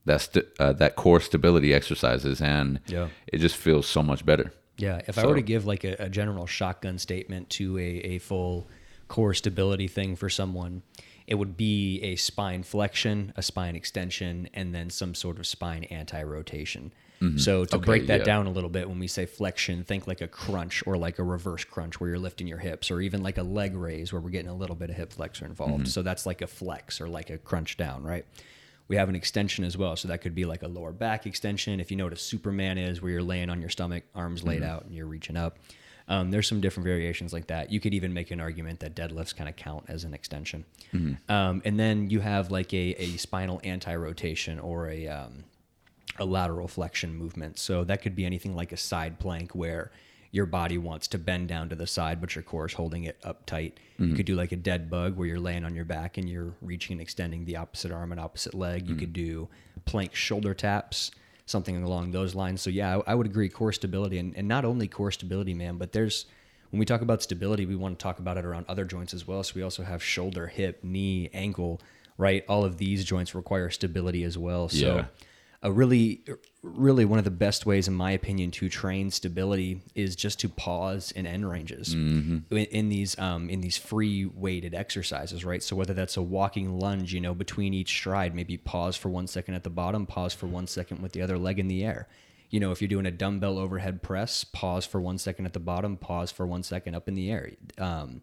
that 0.05 0.21
st- 0.21 0.45
uh, 0.59 0.73
that 0.73 0.95
core 0.95 1.19
stability 1.19 1.73
exercises, 1.73 2.41
and 2.41 2.79
Yeah. 2.87 3.09
it 3.27 3.37
just 3.39 3.55
feels 3.55 3.85
so 3.87 4.01
much 4.01 4.25
better. 4.25 4.51
Yeah, 4.77 5.01
if 5.07 5.17
I 5.19 5.25
were 5.27 5.35
to 5.35 5.41
give 5.43 5.65
like 5.67 5.83
a, 5.83 5.95
a 5.99 6.09
general 6.09 6.47
shotgun 6.47 6.97
statement 6.97 7.49
to 7.51 7.77
a, 7.77 7.81
a 7.81 8.17
full 8.19 8.67
core 9.07 9.33
stability 9.35 9.87
thing 9.87 10.15
for 10.15 10.27
someone, 10.29 10.81
it 11.31 11.35
would 11.35 11.55
be 11.55 12.01
a 12.01 12.17
spine 12.17 12.61
flexion, 12.61 13.31
a 13.37 13.41
spine 13.41 13.73
extension, 13.73 14.49
and 14.53 14.75
then 14.75 14.89
some 14.89 15.15
sort 15.15 15.39
of 15.39 15.47
spine 15.47 15.85
anti 15.85 16.21
rotation. 16.21 16.91
Mm-hmm. 17.21 17.37
So 17.37 17.63
to 17.63 17.77
Okay, 17.77 17.85
break 17.85 18.07
that 18.07 18.19
yeah. 18.19 18.25
down 18.25 18.47
a 18.47 18.51
little 18.51 18.69
bit, 18.69 18.89
when 18.89 18.99
we 18.99 19.07
say 19.07 19.25
flexion, 19.25 19.85
think 19.85 20.07
like 20.07 20.19
a 20.19 20.27
crunch 20.27 20.83
or 20.85 20.97
like 20.97 21.19
a 21.19 21.23
reverse 21.23 21.63
crunch 21.63 22.01
where 22.01 22.09
you're 22.09 22.19
lifting 22.19 22.47
your 22.47 22.57
hips, 22.57 22.91
or 22.91 22.99
even 22.99 23.23
like 23.23 23.37
a 23.37 23.43
leg 23.43 23.77
raise 23.77 24.11
where 24.11 24.21
we're 24.21 24.29
getting 24.29 24.51
a 24.51 24.53
little 24.53 24.75
bit 24.75 24.89
of 24.89 24.97
hip 24.97 25.13
flexor 25.13 25.45
involved. 25.45 25.83
Mm-hmm. 25.83 25.85
So 25.85 26.01
that's 26.01 26.25
like 26.25 26.41
a 26.41 26.47
flex 26.47 26.99
or 26.99 27.07
like 27.07 27.29
a 27.29 27.37
crunch 27.37 27.77
down, 27.77 28.03
right? 28.03 28.25
We 28.89 28.97
have 28.97 29.07
an 29.07 29.15
extension 29.15 29.63
as 29.63 29.77
well. 29.77 29.95
So 29.95 30.09
that 30.09 30.19
could 30.19 30.35
be 30.35 30.43
like 30.43 30.63
a 30.63 30.67
lower 30.67 30.91
back 30.91 31.25
extension. 31.25 31.79
If 31.79 31.91
you 31.91 31.95
know 31.95 32.03
what 32.03 32.13
a 32.13 32.17
Superman 32.17 32.77
is, 32.77 33.01
where 33.01 33.09
you're 33.09 33.23
laying 33.23 33.49
on 33.49 33.61
your 33.61 33.69
stomach, 33.69 34.03
arms 34.13 34.43
laid 34.43 34.63
mm-hmm. 34.63 34.69
out, 34.69 34.83
and 34.83 34.93
you're 34.93 35.07
reaching 35.07 35.37
up. 35.37 35.59
Um, 36.11 36.29
there's 36.29 36.47
some 36.47 36.59
different 36.59 36.85
variations 36.85 37.31
like 37.31 37.47
that. 37.47 37.71
You 37.71 37.79
could 37.79 37.93
even 37.93 38.13
make 38.13 38.31
an 38.31 38.41
argument 38.41 38.81
that 38.81 38.95
deadlifts 38.95 39.33
kind 39.35 39.49
of 39.49 39.55
count 39.55 39.85
as 39.87 40.03
an 40.03 40.13
extension. 40.13 40.65
Um, 41.29 41.61
and 41.63 41.79
then 41.79 42.09
you 42.09 42.19
have 42.19 42.51
like 42.51 42.73
a, 42.73 43.01
a 43.01 43.15
spinal 43.17 43.61
anti 43.63 43.95
rotation 43.95 44.59
or 44.59 44.89
a, 44.89 45.07
um, 45.07 45.45
a 46.19 46.25
lateral 46.25 46.67
flexion 46.67 47.15
movement. 47.15 47.57
So 47.59 47.85
that 47.85 48.01
could 48.01 48.15
be 48.15 48.25
anything 48.25 48.55
like 48.55 48.73
a 48.73 48.77
side 48.77 49.19
plank 49.19 49.55
where 49.55 49.91
your 50.31 50.45
body 50.45 50.77
wants 50.77 51.07
to 51.09 51.17
bend 51.17 51.47
down 51.47 51.69
to 51.69 51.75
the 51.75 51.87
side, 51.87 52.19
but 52.21 52.35
your 52.35 52.43
core 52.43 52.65
is 52.65 52.73
holding 52.73 53.03
it 53.05 53.17
up 53.23 53.45
tight. 53.45 53.79
You 54.09 54.15
could 54.15 54.25
do 54.25 54.35
like 54.35 54.51
a 54.51 54.57
dead 54.57 54.89
bug 54.89 55.15
where 55.17 55.27
you're 55.27 55.39
laying 55.39 55.63
on 55.65 55.75
your 55.75 55.85
back 55.85 56.17
and 56.17 56.29
you're 56.29 56.53
reaching 56.61 56.93
and 56.95 57.01
extending 57.01 57.45
the 57.45 57.55
opposite 57.57 57.91
arm 57.91 58.11
and 58.11 58.19
opposite 58.19 58.53
leg. 58.53 58.87
You 58.87 58.95
could 58.99 59.13
do 59.13 59.47
plank 59.85 60.15
shoulder 60.15 60.53
taps, 60.53 61.11
something 61.51 61.83
along 61.83 62.11
those 62.11 62.33
lines. 62.33 62.61
So 62.61 62.69
yeah, 62.69 62.97
I, 62.97 63.11
I 63.11 63.15
would 63.15 63.27
agree 63.27 63.49
core 63.49 63.71
stability 63.71 64.17
and, 64.17 64.35
and 64.35 64.47
not 64.47 64.65
only 64.65 64.87
core 64.87 65.11
stability, 65.11 65.53
man, 65.53 65.77
but 65.77 65.91
there's 65.91 66.25
when 66.71 66.79
we 66.79 66.85
talk 66.85 67.01
about 67.01 67.21
stability, 67.21 67.65
we 67.65 67.75
want 67.75 67.99
to 67.99 68.01
talk 68.01 68.19
about 68.19 68.37
it 68.37 68.45
around 68.45 68.65
other 68.69 68.85
joints 68.85 69.13
as 69.13 69.27
well. 69.27 69.43
So 69.43 69.53
we 69.55 69.61
also 69.61 69.83
have 69.83 70.01
shoulder, 70.01 70.47
hip, 70.47 70.83
knee, 70.83 71.29
ankle, 71.33 71.81
right? 72.17 72.45
All 72.47 72.63
of 72.63 72.77
these 72.77 73.03
joints 73.03 73.35
require 73.35 73.69
stability 73.69 74.23
as 74.23 74.37
well. 74.37 74.69
So 74.69 74.95
Yeah. 74.95 75.05
A 75.63 75.71
really 75.71 76.23
really 76.63 77.05
one 77.05 77.19
of 77.19 77.25
the 77.25 77.31
best 77.31 77.65
ways 77.65 77.87
in 77.87 77.93
my 77.93 78.11
opinion 78.11 78.51
to 78.51 78.69
train 78.69 79.09
stability 79.09 79.81
is 79.95 80.15
just 80.15 80.39
to 80.39 80.49
pause 80.49 81.11
in 81.11 81.25
end 81.25 81.47
ranges 81.49 81.93
in, 82.51 82.65
in 82.71 82.89
these 82.89 83.17
um, 83.19 83.49
in 83.49 83.61
these 83.61 83.77
free 83.77 84.25
weighted 84.25 84.73
exercises 84.73 85.43
right? 85.45 85.61
So 85.63 85.75
whether 85.75 85.93
that's 85.93 86.17
a 86.17 86.21
walking 86.21 86.79
lunge 86.79 87.13
you 87.13 87.21
know 87.21 87.33
between 87.33 87.73
each 87.73 87.89
stride 87.89 88.35
maybe 88.35 88.57
pause 88.57 88.95
for 88.95 89.09
one 89.09 89.27
second 89.27 89.53
at 89.55 89.63
the 89.63 89.69
bottom 89.69 90.05
pause 90.05 90.33
for 90.33 90.47
one 90.47 90.67
second 90.67 91.01
with 91.01 91.13
the 91.13 91.21
other 91.21 91.37
leg 91.37 91.59
in 91.59 91.67
the 91.67 91.83
air. 91.83 92.07
You 92.49 92.59
know 92.59 92.71
if 92.71 92.81
you're 92.81 92.89
doing 92.89 93.05
a 93.05 93.11
dumbbell 93.11 93.57
overhead 93.57 94.01
press 94.01 94.43
pause 94.43 94.85
for 94.85 94.99
one 94.99 95.17
second 95.17 95.45
at 95.45 95.53
the 95.53 95.59
bottom 95.59 95.95
pause 95.97 96.31
for 96.31 96.45
one 96.45 96.63
second 96.63 96.95
up 96.95 97.07
in 97.07 97.15
the 97.15 97.31
air. 97.31 97.51
Um, 97.77 98.21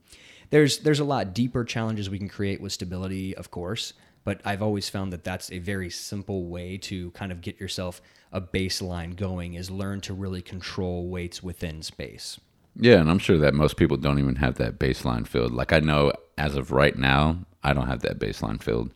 there's 0.50 0.78
there's 0.78 1.00
a 1.00 1.04
lot 1.04 1.34
deeper 1.34 1.64
challenges 1.64 2.10
we 2.10 2.18
can 2.18 2.28
create 2.28 2.60
with 2.60 2.72
stability 2.72 3.36
of 3.36 3.50
course 3.50 3.92
but 4.28 4.42
I've 4.44 4.60
always 4.60 4.90
found 4.90 5.10
that 5.14 5.24
that's 5.24 5.50
a 5.50 5.58
very 5.58 5.88
simple 5.88 6.44
way 6.48 6.76
to 6.76 7.10
kind 7.12 7.32
of 7.32 7.40
get 7.40 7.58
yourself 7.58 8.02
a 8.30 8.42
baseline 8.42 9.16
going 9.16 9.54
is 9.54 9.70
learn 9.70 10.02
to 10.02 10.12
really 10.12 10.42
control 10.42 11.08
weights 11.08 11.42
within 11.42 11.80
space. 11.80 12.38
Yeah, 12.76 12.96
and 12.96 13.10
I'm 13.10 13.20
sure 13.20 13.38
that 13.38 13.54
most 13.54 13.78
people 13.78 13.96
don't 13.96 14.18
even 14.18 14.34
have 14.34 14.56
that 14.56 14.78
baseline 14.78 15.26
filled. 15.26 15.54
Like 15.54 15.72
I 15.72 15.80
know 15.80 16.12
as 16.36 16.56
of 16.56 16.72
right 16.72 16.94
now, 16.94 17.38
I 17.64 17.72
don't 17.72 17.86
have 17.86 18.00
that 18.00 18.18
baseline 18.18 18.62
filled. 18.62 18.92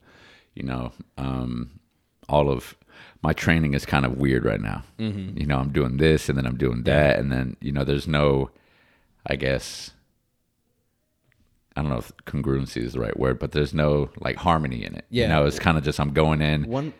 You 0.54 0.64
know, 0.64 0.92
um, 1.16 1.80
all 2.28 2.50
of 2.50 2.76
my 3.22 3.32
training 3.32 3.72
is 3.72 3.86
kind 3.86 4.04
of 4.04 4.18
weird 4.18 4.44
right 4.44 4.60
now. 4.60 4.84
Mm-hmm. 4.98 5.38
You 5.38 5.46
know, 5.46 5.56
I'm 5.56 5.72
doing 5.72 5.96
this 5.96 6.28
and 6.28 6.36
then 6.36 6.44
I'm 6.44 6.58
doing 6.58 6.82
that, 6.82 7.18
and 7.18 7.32
then 7.32 7.56
you 7.62 7.72
know, 7.72 7.84
there's 7.84 8.06
no, 8.06 8.50
I 9.26 9.36
guess, 9.36 9.92
I 11.76 11.80
don't 11.82 11.90
know 11.90 11.98
if 11.98 12.12
congruency 12.26 12.82
is 12.82 12.92
the 12.92 13.00
right 13.00 13.18
word, 13.18 13.38
but 13.38 13.52
there's 13.52 13.72
no 13.72 14.10
like 14.20 14.36
harmony 14.36 14.84
in 14.84 14.94
it. 14.94 15.06
Yeah. 15.10 15.22
you 15.24 15.28
know, 15.28 15.46
it's 15.46 15.58
kind 15.58 15.78
of 15.78 15.84
just 15.84 15.98
I'm 16.00 16.12
going 16.12 16.42
in, 16.42 16.64
One 16.68 16.92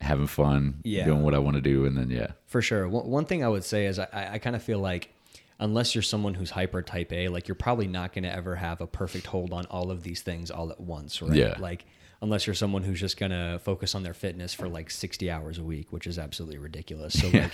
having 0.00 0.26
fun, 0.28 0.80
Yeah. 0.84 1.04
doing 1.04 1.22
what 1.22 1.34
I 1.34 1.38
want 1.38 1.56
to 1.56 1.60
do, 1.60 1.84
and 1.84 1.96
then 1.96 2.08
yeah, 2.10 2.28
For 2.46 2.62
sure. 2.62 2.88
One, 2.88 3.06
one 3.06 3.24
thing 3.24 3.44
I 3.44 3.48
would 3.48 3.64
say 3.64 3.86
is 3.86 3.98
I, 3.98 4.30
I 4.34 4.38
kind 4.38 4.54
of 4.56 4.62
feel 4.62 4.78
like 4.78 5.12
unless 5.60 5.94
you're 5.94 6.02
someone 6.02 6.34
who's 6.34 6.50
hyper 6.50 6.82
type 6.82 7.12
A, 7.12 7.28
like 7.28 7.48
you're 7.48 7.54
probably 7.56 7.88
not 7.88 8.12
going 8.12 8.22
to 8.22 8.32
ever 8.32 8.54
have 8.54 8.80
a 8.80 8.86
perfect 8.86 9.26
hold 9.26 9.52
on 9.52 9.66
all 9.66 9.90
of 9.90 10.04
these 10.04 10.22
things 10.22 10.50
all 10.52 10.70
at 10.70 10.80
once, 10.80 11.20
right? 11.20 11.34
Yeah. 11.34 11.56
Like 11.58 11.84
unless 12.22 12.46
you're 12.46 12.54
someone 12.54 12.82
who's 12.84 13.00
just 13.00 13.16
going 13.16 13.32
to 13.32 13.58
focus 13.62 13.94
on 13.94 14.04
their 14.04 14.14
fitness 14.14 14.54
for 14.54 14.68
like 14.68 14.88
60 14.90 15.30
hours 15.30 15.58
a 15.58 15.62
week, 15.64 15.92
which 15.92 16.06
is 16.06 16.18
absolutely 16.18 16.58
ridiculous. 16.58 17.20
So 17.20 17.28
like, 17.32 17.50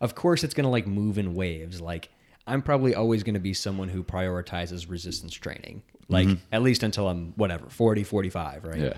of 0.00 0.14
course 0.14 0.42
it's 0.42 0.54
going 0.54 0.64
to 0.64 0.70
like 0.70 0.86
move 0.86 1.18
in 1.18 1.34
waves. 1.34 1.80
Like 1.82 2.08
I'm 2.46 2.62
probably 2.62 2.94
always 2.94 3.22
going 3.22 3.34
to 3.34 3.40
be 3.40 3.54
someone 3.54 3.88
who 3.88 4.02
prioritizes 4.04 4.90
resistance 4.90 5.32
training, 5.32 5.82
like 6.08 6.28
at 6.52 6.62
least 6.62 6.82
until 6.82 7.08
I'm 7.08 7.32
whatever, 7.36 7.68
40, 7.68 8.04
45, 8.04 8.64
right? 8.64 8.78
Yeah. 8.78 8.92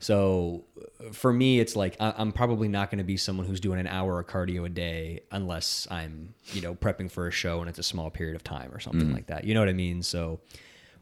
So 0.00 0.64
uh, 0.78 1.12
for 1.12 1.32
me, 1.32 1.60
it's 1.60 1.76
like 1.76 1.96
I'm 2.00 2.32
probably 2.32 2.68
not 2.68 2.90
going 2.90 2.98
to 2.98 3.04
be 3.04 3.16
someone 3.16 3.46
who's 3.46 3.60
doing 3.60 3.78
an 3.78 3.86
hour 3.86 4.18
of 4.18 4.26
cardio 4.26 4.64
a 4.64 4.68
day 4.68 5.20
unless 5.30 5.86
I'm, 5.90 6.34
you 6.52 6.62
know, 6.62 6.74
prepping 6.74 7.10
for 7.10 7.26
a 7.26 7.30
show 7.30 7.60
and 7.60 7.68
it's 7.68 7.78
a 7.78 7.82
small 7.82 8.10
period 8.10 8.34
of 8.34 8.42
time 8.42 8.72
or 8.72 8.80
something 8.80 9.12
like 9.12 9.26
that. 9.26 9.44
You 9.44 9.54
know 9.54 9.60
what 9.60 9.68
I 9.68 9.74
mean? 9.74 10.02
So, 10.02 10.40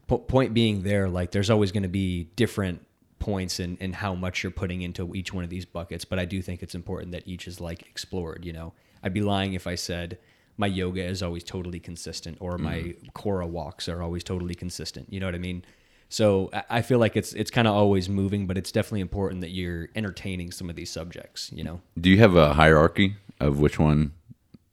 po- 0.07 0.17
point 0.19 0.53
being, 0.53 0.83
there, 0.83 1.09
like, 1.09 1.31
there's 1.31 1.49
always 1.49 1.71
going 1.71 1.83
to 1.83 1.89
be 1.89 2.25
different 2.35 2.85
points 3.19 3.59
in, 3.59 3.77
in 3.77 3.93
how 3.93 4.15
much 4.15 4.43
you're 4.43 4.51
putting 4.51 4.81
into 4.81 5.13
each 5.15 5.33
one 5.33 5.45
of 5.45 5.49
these 5.49 5.65
buckets. 5.65 6.03
But 6.03 6.19
I 6.19 6.25
do 6.25 6.41
think 6.41 6.61
it's 6.61 6.75
important 6.75 7.13
that 7.13 7.25
each 7.25 7.47
is 7.47 7.61
like 7.61 7.83
explored. 7.83 8.43
You 8.43 8.53
know, 8.53 8.73
I'd 9.01 9.13
be 9.13 9.21
lying 9.21 9.53
if 9.53 9.65
I 9.65 9.75
said 9.75 10.17
my 10.59 10.67
yoga 10.67 11.03
is 11.13 11.23
always 11.23 11.43
totally 11.43 11.79
consistent 11.79 12.37
or 12.39 12.57
my 12.57 12.93
Cora 13.13 13.47
walks 13.47 13.87
are 13.89 14.01
always 14.03 14.23
totally 14.23 14.55
consistent. 14.55 15.05
You 15.13 15.19
know 15.21 15.27
what 15.27 15.35
I 15.35 15.39
mean? 15.49 15.63
So 16.09 16.49
I- 16.69 16.81
feel 16.81 16.99
like 16.99 17.15
it's 17.15 17.31
it's 17.41 17.51
kind 17.57 17.67
of 17.67 17.73
always 17.81 18.09
moving, 18.09 18.45
but 18.47 18.57
it's 18.57 18.71
definitely 18.71 19.01
important 19.09 19.41
that 19.41 19.51
you're 19.51 19.87
entertaining 19.95 20.51
some 20.51 20.69
of 20.69 20.75
these 20.75 20.91
subjects. 20.91 21.49
You 21.57 21.63
know? 21.63 21.81
Do 21.99 22.09
you 22.09 22.17
have 22.25 22.35
a 22.35 22.53
hierarchy 22.53 23.15
of 23.39 23.59
which 23.59 23.77
one 23.79 24.11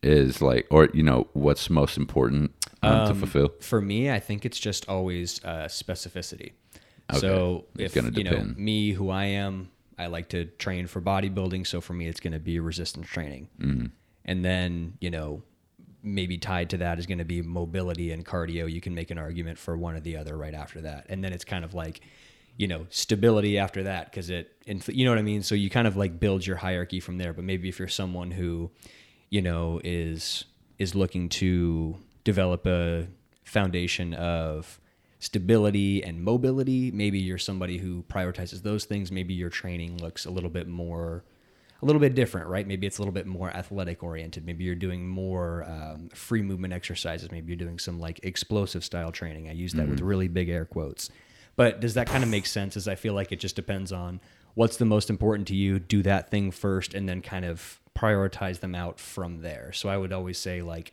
is 0.03 0.41
like, 0.43 0.67
or 0.71 0.89
you 0.95 1.03
know, 1.03 1.29
what's 1.35 1.69
most 1.71 1.97
important 1.97 2.53
um, 2.83 3.09
to 3.09 3.15
fulfill? 3.15 3.51
For 3.61 3.81
me, 3.81 4.11
I 4.11 4.19
think 4.21 4.45
it's 4.45 4.59
just 4.59 4.89
always 4.89 5.45
uh, 5.45 5.67
specificity. 5.69 6.53
Okay. 7.11 7.21
So 7.21 7.67
It's 7.79 7.95
if 7.97 8.03
you 8.17 8.25
know 8.25 8.31
depend. 8.31 8.57
me, 8.59 8.93
who 8.93 9.11
I 9.11 9.27
am, 9.27 9.69
I 9.99 10.07
like 10.07 10.29
to 10.31 10.47
train 10.59 10.87
for 10.89 11.01
bodybuilding. 11.01 11.67
So 11.67 11.81
for 11.81 11.93
me, 11.93 12.09
it's 12.09 12.19
going 12.21 12.33
to 12.33 12.41
be 12.41 12.59
resistance 12.59 13.07
training, 13.09 13.49
Mm-hmm. 13.61 13.87
and 14.25 14.45
then 14.45 14.95
you 15.01 15.11
know 15.11 15.43
maybe 16.07 16.39
tied 16.39 16.71
to 16.71 16.79
that 16.79 16.99
is 16.99 17.07
going 17.07 17.19
to 17.19 17.25
be 17.25 17.43
mobility 17.43 18.13
and 18.13 18.25
cardio. 18.25 18.71
You 18.71 18.81
can 18.81 18.95
make 18.95 19.11
an 19.11 19.19
argument 19.19 19.59
for 19.59 19.77
one 19.77 19.97
or 19.97 20.01
the 20.01 20.17
other 20.17 20.37
right 20.37 20.55
after 20.55 20.81
that, 20.83 21.07
and 21.09 21.23
then 21.23 21.33
it's 21.33 21.45
kind 21.45 21.65
of 21.65 21.75
like 21.75 22.01
you 22.57 22.69
know 22.69 22.87
stability 22.89 23.59
after 23.59 23.83
that 23.83 24.11
because 24.11 24.31
it 24.31 24.53
inf- 24.65 24.89
you 24.89 25.05
know 25.05 25.11
what 25.11 25.19
I 25.19 25.23
mean. 25.23 25.43
So 25.43 25.55
you 25.55 25.69
kind 25.69 25.87
of 25.87 25.97
like 25.97 26.19
build 26.19 26.47
your 26.47 26.57
hierarchy 26.57 27.01
from 27.01 27.19
there. 27.19 27.33
But 27.33 27.45
maybe 27.45 27.69
if 27.69 27.79
you're 27.79 27.89
someone 27.89 28.31
who 28.31 28.71
you 29.29 29.43
know 29.43 29.81
is 29.85 30.45
is 30.79 30.95
looking 30.95 31.29
to 31.29 31.97
develop 32.25 32.67
a 32.67 33.09
foundation 33.45 34.15
of 34.15 34.81
stability 35.19 36.05
and 36.05 36.23
mobility 36.23 36.91
maybe 36.91 37.19
you're 37.19 37.39
somebody 37.39 37.79
who 37.79 38.03
prioritizes 38.03 38.63
those 38.63 38.85
things 38.85 39.11
maybe 39.11 39.33
your 39.33 39.49
training 39.49 39.97
looks 39.99 40.27
a 40.27 40.31
little 40.31 40.51
bit 40.51 40.69
more 40.69 41.25
a 41.83 41.85
little 41.87 42.01
bit 42.01 42.15
different 42.15 42.49
right? 42.49 42.67
Maybe 42.67 42.87
it's 42.87 42.99
a 42.99 43.03
little 43.03 43.13
bit 43.13 43.27
more 43.27 43.51
athletic 43.51 44.03
oriented. 44.03 44.47
Maybe 44.47 44.65
you're 44.65 44.75
doing 44.75 45.07
more 45.07 45.65
um, 45.69 46.09
free 46.11 46.43
movement 46.43 46.73
exercises. 46.73 47.31
Maybe 47.31 47.49
you're 47.49 47.57
doing 47.57 47.79
some 47.79 47.99
like 48.01 48.21
explosive 48.23 48.85
style 48.85 49.13
training. 49.13 49.49
I 49.49 49.53
use 49.53 49.73
that 49.75 49.89
with 49.89 50.01
really 50.01 50.29
big 50.29 50.49
air 50.49 50.65
quotes. 50.65 51.11
But 51.57 51.81
does 51.81 51.95
that 51.95 52.07
kind 52.07 52.23
of 52.23 52.31
make 52.31 52.47
sense? 52.47 52.77
As 52.77 52.87
i 52.87 52.95
feel 52.95 53.15
like 53.15 53.33
it 53.33 53.41
just 53.41 53.57
depends 53.57 53.93
on 53.93 54.21
what's 54.55 54.77
the 54.77 54.85
most 54.85 55.11
important 55.11 55.49
to 55.49 55.55
you 55.55 55.79
do 55.79 56.03
that 56.03 56.31
thing 56.31 56.51
first 56.51 56.95
and 56.95 57.09
then 57.09 57.21
kind 57.23 57.45
of 57.45 57.81
prioritize 57.97 58.61
them 58.61 58.75
out 58.75 59.01
from 59.01 59.41
there. 59.43 59.73
So 59.73 59.89
i 59.89 59.97
would 59.97 60.13
always 60.13 60.39
say 60.39 60.63
like 60.63 60.93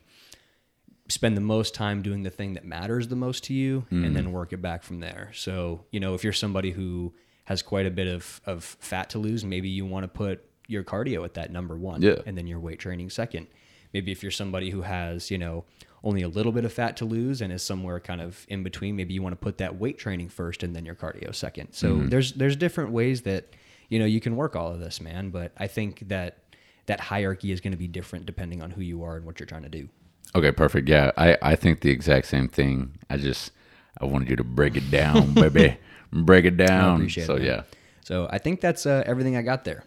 spend 1.08 1.36
the 1.36 1.42
most 1.42 1.74
time 1.74 2.02
doing 2.02 2.22
the 2.22 2.30
thing 2.30 2.54
that 2.54 2.64
matters 2.64 3.08
the 3.08 3.16
most 3.16 3.44
to 3.44 3.52
you 3.52 3.86
and 3.90 4.16
then 4.16 4.32
work 4.32 4.52
it 4.52 4.62
back 4.62 4.82
from 4.82 5.00
there. 5.00 5.30
So, 5.34 5.84
you 5.90 6.00
know, 6.00 6.14
if 6.14 6.24
you're 6.24 6.32
somebody 6.32 6.70
who 6.70 7.12
has 7.44 7.60
quite 7.60 7.84
a 7.84 7.90
bit 7.90 8.06
of, 8.06 8.40
of 8.46 8.64
fat 8.64 9.10
to 9.10 9.18
lose, 9.18 9.44
maybe 9.44 9.68
you 9.68 9.84
want 9.84 10.04
to 10.04 10.08
put 10.08 10.44
your 10.66 10.82
cardio 10.84 11.24
at 11.24 11.34
that 11.34 11.50
number 11.52 11.76
one 11.76 12.00
Yeah. 12.02 12.16
and 12.26 12.36
then 12.38 12.46
your 12.46 12.60
weight 12.60 12.78
training 12.78 13.10
second. 13.10 13.46
Maybe 13.92 14.10
if 14.12 14.22
you're 14.22 14.32
somebody 14.32 14.70
who 14.70 14.82
has, 14.82 15.30
you 15.30 15.38
know, 15.38 15.64
only 16.02 16.22
a 16.22 16.28
little 16.28 16.52
bit 16.52 16.64
of 16.64 16.72
fat 16.72 16.96
to 16.98 17.04
lose 17.04 17.40
and 17.40 17.52
is 17.52 17.62
somewhere 17.62 17.98
kind 18.00 18.20
of 18.20 18.44
in 18.48 18.62
between, 18.62 18.96
maybe 18.96 19.14
you 19.14 19.22
want 19.22 19.32
to 19.32 19.36
put 19.42 19.58
that 19.58 19.76
weight 19.78 19.98
training 19.98 20.28
first 20.28 20.62
and 20.62 20.74
then 20.74 20.84
your 20.84 20.94
cardio 20.94 21.34
second. 21.34 21.72
So 21.72 21.98
there's 21.98 22.32
there's 22.32 22.56
different 22.56 22.90
ways 22.92 23.22
that, 23.22 23.54
you 23.88 23.98
know, 23.98 24.04
you 24.04 24.20
can 24.20 24.36
work 24.36 24.56
all 24.56 24.72
of 24.72 24.80
this, 24.80 25.00
man. 25.00 25.30
But 25.30 25.52
I 25.56 25.66
think 25.66 26.08
that 26.08 26.38
that 26.86 27.00
hierarchy 27.00 27.52
is 27.52 27.60
going 27.60 27.70
to 27.72 27.78
be 27.78 27.88
different 27.88 28.26
depending 28.26 28.62
on 28.62 28.70
who 28.72 28.82
you 28.82 29.02
are 29.04 29.16
and 29.16 29.24
what 29.24 29.38
you're 29.40 29.46
trying 29.46 29.62
to 29.62 29.68
do. 29.70 29.88
Okay, 30.34 30.50
perfect. 30.52 30.88
Yeah, 30.88 31.12
I, 31.16 31.38
I 31.40 31.54
think 31.56 31.80
the 31.80 31.90
exact 31.90 32.26
same 32.26 32.48
thing. 32.48 32.98
I 33.08 33.16
just 33.16 33.52
I 34.00 34.04
wanted 34.06 34.28
you 34.28 34.36
to 34.36 34.44
break 34.44 34.76
it 34.76 34.90
down, 34.90 35.32
baby. 35.34 35.76
break 36.12 36.44
it 36.44 36.56
down. 36.56 36.96
appreciate 36.96 37.24
it, 37.24 37.26
so 37.28 37.36
man. 37.36 37.44
yeah, 37.46 37.62
So 38.02 38.28
I 38.30 38.38
think 38.38 38.60
that's 38.60 38.84
uh, 38.84 39.04
everything 39.06 39.36
I 39.36 39.42
got 39.42 39.64
there. 39.64 39.84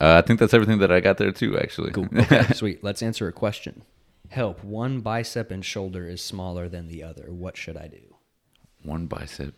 Uh, 0.00 0.16
I 0.18 0.26
think 0.26 0.40
that's 0.40 0.54
everything 0.54 0.78
that 0.78 0.90
I 0.90 1.00
got 1.00 1.18
there 1.18 1.32
too. 1.32 1.58
Actually, 1.58 1.92
Cool. 1.92 2.08
Okay, 2.16 2.44
sweet. 2.54 2.82
Let's 2.82 3.02
answer 3.02 3.28
a 3.28 3.32
question. 3.32 3.82
Help. 4.30 4.64
One 4.64 5.00
bicep 5.00 5.50
and 5.50 5.64
shoulder 5.64 6.08
is 6.08 6.22
smaller 6.22 6.68
than 6.68 6.88
the 6.88 7.02
other. 7.02 7.26
What 7.30 7.56
should 7.56 7.76
I 7.76 7.88
do? 7.88 8.16
One 8.82 9.06
bicep. 9.06 9.54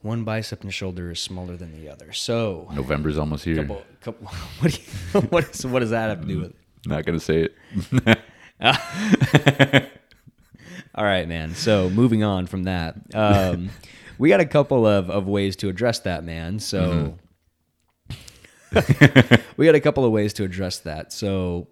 One 0.00 0.24
bicep 0.24 0.62
and 0.62 0.74
shoulder 0.74 1.12
is 1.12 1.20
smaller 1.20 1.56
than 1.56 1.80
the 1.80 1.88
other. 1.88 2.12
So, 2.12 2.68
November's 2.74 3.16
almost 3.16 3.44
here. 3.44 3.56
couple, 3.56 3.82
couple, 4.00 4.26
what, 4.58 4.76
you, 4.76 5.20
what, 5.30 5.48
is, 5.50 5.64
what 5.64 5.78
does 5.78 5.90
that 5.90 6.08
have 6.08 6.22
to 6.22 6.26
do 6.26 6.40
with 6.40 6.50
it? 6.50 6.56
Not 6.84 7.04
gonna 7.04 7.20
say 7.20 7.48
it. 7.48 8.18
All 10.94 11.04
right, 11.04 11.26
man. 11.28 11.54
So 11.54 11.88
moving 11.88 12.22
on 12.22 12.46
from 12.46 12.64
that, 12.64 12.96
um, 13.14 13.70
we 14.18 14.28
got 14.28 14.40
a 14.40 14.44
couple 14.46 14.86
of, 14.86 15.08
of 15.10 15.26
ways 15.26 15.56
to 15.56 15.68
address 15.68 16.00
that, 16.00 16.24
man. 16.24 16.58
So 16.58 17.16
we 19.56 19.66
got 19.66 19.74
a 19.74 19.80
couple 19.80 20.04
of 20.04 20.12
ways 20.12 20.32
to 20.34 20.44
address 20.44 20.78
that. 20.80 21.12
So 21.12 21.68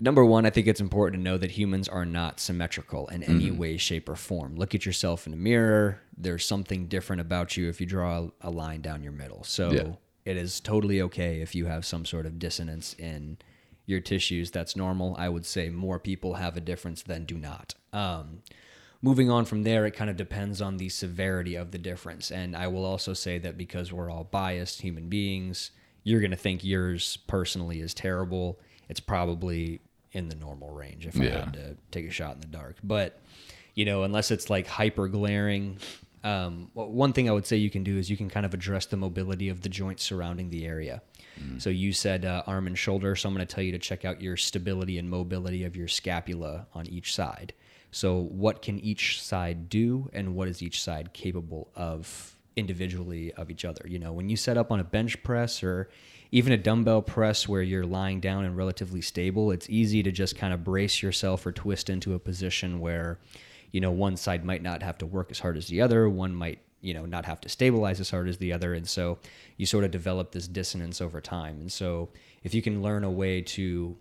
number 0.00 0.24
one, 0.24 0.46
I 0.46 0.50
think 0.50 0.66
it's 0.66 0.80
important 0.80 1.20
to 1.20 1.24
know 1.24 1.38
that 1.38 1.52
humans 1.52 1.88
are 1.88 2.04
not 2.06 2.40
symmetrical 2.40 3.08
in 3.08 3.22
any 3.22 3.50
way, 3.50 3.76
shape, 3.76 4.08
or 4.08 4.16
form. 4.16 4.56
Look 4.56 4.74
at 4.74 4.84
yourself 4.86 5.26
in 5.26 5.32
the 5.32 5.38
mirror. 5.38 6.00
There's 6.16 6.44
something 6.44 6.86
different 6.86 7.20
about 7.20 7.56
you 7.56 7.68
if 7.68 7.80
you 7.80 7.86
draw 7.86 8.24
a, 8.42 8.48
a 8.48 8.50
line 8.50 8.80
down 8.80 9.02
your 9.02 9.12
middle. 9.12 9.44
So 9.44 9.70
Yeah. 9.70 9.92
it 10.24 10.36
is 10.36 10.60
totally 10.60 11.00
okay 11.02 11.40
if 11.40 11.54
you 11.54 11.66
have 11.66 11.84
some 11.84 12.04
sort 12.04 12.26
of 12.26 12.38
dissonance 12.38 12.94
in 12.98 13.38
your 13.86 14.00
tissues. 14.00 14.50
That's 14.50 14.76
normal. 14.76 15.14
I 15.18 15.28
would 15.28 15.44
say 15.46 15.68
more 15.68 15.98
people 15.98 16.34
have 16.34 16.56
a 16.56 16.60
difference 16.60 17.02
than 17.02 17.24
do 17.24 17.36
not. 17.36 17.74
Um, 17.92 18.42
moving 19.02 19.28
on 19.30 19.44
from 19.44 19.64
there, 19.64 19.84
it 19.86 19.90
kind 19.96 20.08
of 20.08 20.16
depends 20.16 20.62
on 20.62 20.76
the 20.76 20.88
severity 20.88 21.54
of 21.56 21.72
the 21.72 21.78
difference. 21.78 22.30
And 22.30 22.56
I 22.56 22.68
will 22.68 22.84
also 22.84 23.12
say 23.12 23.38
that 23.38 23.58
because 23.58 23.92
we're 23.92 24.10
all 24.10 24.24
biased 24.24 24.80
human 24.82 25.08
beings, 25.08 25.72
you're 26.04 26.20
going 26.20 26.30
to 26.30 26.36
think 26.36 26.64
yours 26.64 27.18
personally 27.26 27.80
is 27.80 27.94
terrible. 27.94 28.58
It's 28.88 29.00
probably 29.00 29.80
in 30.12 30.28
the 30.28 30.34
normal 30.34 30.70
range 30.70 31.06
if 31.06 31.18
I 31.20 31.24
had 31.24 31.52
to 31.54 31.76
take 31.90 32.06
a 32.06 32.10
shot 32.10 32.34
in 32.34 32.40
the 32.40 32.46
dark. 32.46 32.76
But, 32.84 33.20
you 33.74 33.84
know, 33.84 34.02
unless 34.02 34.30
it's 34.30 34.50
like 34.50 34.66
hyper 34.66 35.08
glaring, 35.08 35.78
um, 36.24 36.70
one 36.74 37.12
thing 37.12 37.28
I 37.28 37.32
would 37.32 37.46
say 37.46 37.56
you 37.56 37.70
can 37.70 37.82
do 37.82 37.98
is 37.98 38.10
you 38.10 38.16
can 38.16 38.28
kind 38.28 38.44
of 38.44 38.52
address 38.52 38.86
the 38.86 38.96
mobility 38.96 39.48
of 39.48 39.62
the 39.62 39.68
joints 39.68 40.02
surrounding 40.02 40.50
the 40.50 40.66
area. 40.66 41.02
So 41.58 41.70
you 41.70 41.92
said 41.92 42.24
uh, 42.24 42.42
arm 42.46 42.66
and 42.66 42.78
shoulder, 42.78 43.16
so 43.16 43.28
I'm 43.28 43.34
going 43.34 43.46
to 43.46 43.52
tell 43.52 43.64
you 43.64 43.72
to 43.72 43.78
check 43.78 44.04
out 44.04 44.20
your 44.20 44.36
stability 44.36 44.98
and 44.98 45.08
mobility 45.08 45.64
of 45.64 45.74
your 45.74 45.88
scapula 45.88 46.66
on 46.74 46.86
each 46.86 47.14
side. 47.14 47.54
So 47.90 48.20
what 48.20 48.62
can 48.62 48.78
each 48.78 49.20
side 49.22 49.68
do, 49.68 50.10
and 50.12 50.34
what 50.34 50.46
is 50.48 50.62
each 50.62 50.82
side 50.82 51.12
capable 51.14 51.70
of 51.74 52.31
individually 52.56 53.32
of 53.34 53.50
each 53.50 53.64
other? 53.64 53.84
You 53.86 53.98
know, 53.98 54.12
when 54.12 54.28
you 54.28 54.36
set 54.36 54.56
up 54.56 54.70
on 54.70 54.80
a 54.80 54.84
bench 54.84 55.22
press 55.22 55.62
or 55.62 55.88
even 56.30 56.52
a 56.52 56.56
dumbbell 56.56 57.02
press 57.02 57.46
where 57.46 57.62
you're 57.62 57.84
lying 57.84 58.20
down 58.20 58.44
and 58.44 58.56
relatively 58.56 59.02
stable, 59.02 59.50
it's 59.50 59.68
easy 59.68 60.02
to 60.02 60.10
just 60.10 60.36
kind 60.36 60.54
of 60.54 60.64
brace 60.64 61.02
yourself 61.02 61.44
or 61.44 61.52
twist 61.52 61.90
into 61.90 62.14
a 62.14 62.18
position 62.18 62.80
where, 62.80 63.18
you 63.70 63.80
know, 63.80 63.90
one 63.90 64.16
side 64.16 64.44
might 64.44 64.62
not 64.62 64.82
have 64.82 64.98
to 64.98 65.06
work 65.06 65.30
as 65.30 65.38
hard 65.38 65.56
as 65.56 65.66
the 65.68 65.82
other, 65.82 66.08
one 66.08 66.34
might, 66.34 66.60
you 66.80 66.94
know, 66.94 67.04
not 67.04 67.26
have 67.26 67.40
to 67.42 67.48
stabilize 67.48 68.00
as 68.00 68.10
hard 68.10 68.28
as 68.28 68.38
the 68.38 68.52
other. 68.52 68.72
And 68.72 68.88
so 68.88 69.18
you 69.58 69.66
sort 69.66 69.84
of 69.84 69.90
develop 69.90 70.32
this 70.32 70.48
dissonance 70.48 71.00
over 71.00 71.20
time. 71.20 71.60
And 71.60 71.70
so 71.70 72.08
if 72.42 72.54
you 72.54 72.62
can 72.62 72.82
learn 72.82 73.04
a 73.04 73.10
way 73.10 73.42
to 73.42 73.96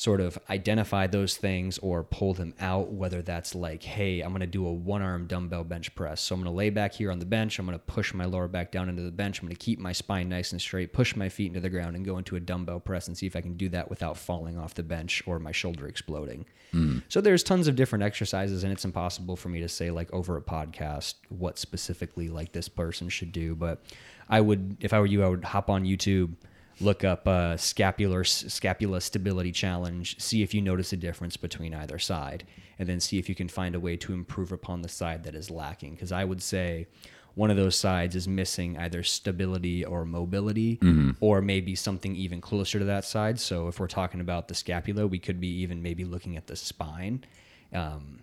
sort 0.00 0.22
of 0.22 0.38
identify 0.48 1.06
those 1.06 1.36
things 1.36 1.76
or 1.78 2.02
pull 2.02 2.32
them 2.32 2.54
out, 2.58 2.90
whether 2.90 3.20
that's 3.20 3.54
like, 3.54 3.82
hey, 3.82 4.22
I'm 4.22 4.30
going 4.30 4.40
to 4.40 4.46
do 4.46 4.66
a 4.66 4.72
one 4.72 5.02
arm 5.02 5.26
dumbbell 5.26 5.62
bench 5.62 5.94
press. 5.94 6.22
So 6.22 6.34
I'm 6.34 6.40
going 6.40 6.50
to 6.50 6.56
lay 6.56 6.70
back 6.70 6.94
here 6.94 7.12
on 7.12 7.18
the 7.18 7.26
bench. 7.26 7.58
I'm 7.58 7.66
going 7.66 7.78
to 7.78 7.84
push 7.84 8.14
my 8.14 8.24
lower 8.24 8.48
back 8.48 8.72
down 8.72 8.88
into 8.88 9.02
the 9.02 9.10
bench. 9.10 9.40
I'm 9.40 9.46
going 9.46 9.54
to 9.54 9.62
keep 9.62 9.78
my 9.78 9.92
spine 9.92 10.30
nice 10.30 10.52
and 10.52 10.60
straight, 10.60 10.94
push 10.94 11.14
my 11.16 11.28
feet 11.28 11.48
into 11.48 11.60
the 11.60 11.68
ground, 11.68 11.96
and 11.96 12.04
go 12.06 12.16
into 12.16 12.34
a 12.34 12.40
dumbbell 12.40 12.80
press 12.80 13.08
and 13.08 13.18
see 13.18 13.26
if 13.26 13.36
I 13.36 13.42
can 13.42 13.58
do 13.58 13.68
that 13.68 13.90
without 13.90 14.16
falling 14.16 14.58
off 14.58 14.72
the 14.72 14.82
bench 14.82 15.22
or 15.26 15.38
my 15.38 15.52
shoulder 15.52 15.86
exploding. 15.86 16.46
Hmm. 16.72 17.00
So 17.10 17.20
there's 17.20 17.42
tons 17.42 17.68
of 17.68 17.76
different 17.76 18.02
exercises, 18.02 18.64
and 18.64 18.72
it's 18.72 18.86
impossible 18.86 19.36
for 19.36 19.50
me 19.50 19.60
to 19.60 19.68
say, 19.68 19.90
like, 19.90 20.10
over 20.14 20.38
a 20.38 20.42
podcast, 20.42 21.16
what 21.28 21.58
specifically 21.58 22.30
like 22.30 22.52
this 22.52 22.70
person 22.70 23.10
should 23.10 23.32
do. 23.32 23.54
But 23.54 23.82
I 24.30 24.40
would, 24.40 24.78
if 24.80 24.94
I 24.94 25.00
were 25.00 25.04
you, 25.04 25.22
I 25.22 25.28
would 25.28 25.44
hop 25.44 25.68
on 25.68 25.84
YouTube 25.84 26.36
look 26.80 27.04
up 27.04 27.28
uh, 27.28 27.56
scapular 27.56 28.24
scapula 28.24 29.00
stability 29.00 29.52
challenge 29.52 30.18
see 30.20 30.42
if 30.42 30.54
you 30.54 30.62
notice 30.62 30.92
a 30.92 30.96
difference 30.96 31.36
between 31.36 31.74
either 31.74 31.98
side 31.98 32.44
and 32.78 32.88
then 32.88 32.98
see 32.98 33.18
if 33.18 33.28
you 33.28 33.34
can 33.34 33.48
find 33.48 33.74
a 33.74 33.80
way 33.80 33.96
to 33.96 34.14
improve 34.14 34.52
upon 34.52 34.80
the 34.80 34.88
side 34.88 35.22
that 35.24 35.34
is 35.34 35.50
lacking. 35.50 35.92
Because 35.92 36.12
i 36.12 36.24
would 36.24 36.42
say 36.42 36.86
one 37.34 37.50
of 37.50 37.56
those 37.56 37.76
sides 37.76 38.16
is 38.16 38.26
missing 38.26 38.76
either 38.76 39.02
stability 39.02 39.84
or 39.84 40.04
mobility 40.04 40.78
or 41.20 41.40
maybe 41.40 41.74
something 41.76 42.16
even 42.16 42.40
closer 42.40 42.78
to 42.78 42.84
that 42.86 43.04
side. 43.04 43.38
So 43.38 43.68
if 43.68 43.78
we're 43.78 43.86
talking 43.86 44.20
about 44.20 44.48
the 44.48 44.54
scapula 44.54 45.06
we 45.06 45.18
could 45.18 45.40
be 45.40 45.60
even 45.60 45.82
maybe 45.82 46.04
looking 46.04 46.36
at 46.36 46.46
the 46.46 46.56
spine. 46.56 47.24
Um, 47.72 48.22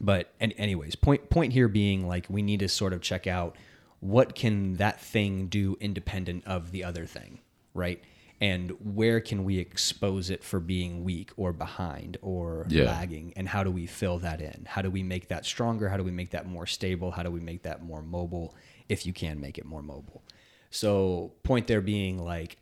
but 0.00 0.32
an 0.40 0.52
anyways 0.52 0.96
point 0.96 1.30
point 1.30 1.52
here 1.52 1.68
being 1.68 2.06
like 2.06 2.26
we 2.28 2.42
need 2.42 2.60
to 2.60 2.68
sort 2.68 2.92
of 2.92 3.00
check 3.00 3.26
out 3.26 3.56
what 4.00 4.34
can 4.34 4.74
that 4.74 5.00
thing 5.00 5.46
do 5.46 5.76
independent 5.80 6.46
of 6.46 6.70
the 6.70 6.84
other 6.84 7.06
thing 7.06 7.40
right 7.76 8.02
and 8.40 8.70
where 8.94 9.18
can 9.20 9.44
we 9.44 9.58
expose 9.58 10.28
it 10.28 10.44
for 10.44 10.60
being 10.60 11.02
weak 11.04 11.30
or 11.38 11.52
behind 11.54 12.18
or 12.20 12.66
Yeah. 12.68 12.84
lagging 12.84 13.32
and 13.36 13.48
how 13.48 13.62
do 13.64 13.70
we 13.70 13.86
fill 13.86 14.18
that 14.18 14.40
in 14.40 14.64
how 14.66 14.82
do 14.82 14.90
we 14.90 15.02
make 15.02 15.28
that 15.28 15.44
stronger 15.46 15.88
how 15.88 15.96
do 15.96 16.02
we 16.02 16.10
make 16.10 16.30
that 16.30 16.46
more 16.46 16.66
stable 16.66 17.12
how 17.12 17.22
do 17.22 17.30
we 17.30 17.40
make 17.40 17.62
that 17.62 17.82
more 17.82 18.02
mobile 18.02 18.54
if 18.88 19.06
you 19.06 19.12
can 19.12 19.40
make 19.40 19.56
it 19.58 19.64
more 19.64 19.82
mobile 19.82 20.22
so 20.70 21.32
point 21.44 21.66
there 21.66 21.80
being 21.80 22.18
like 22.22 22.56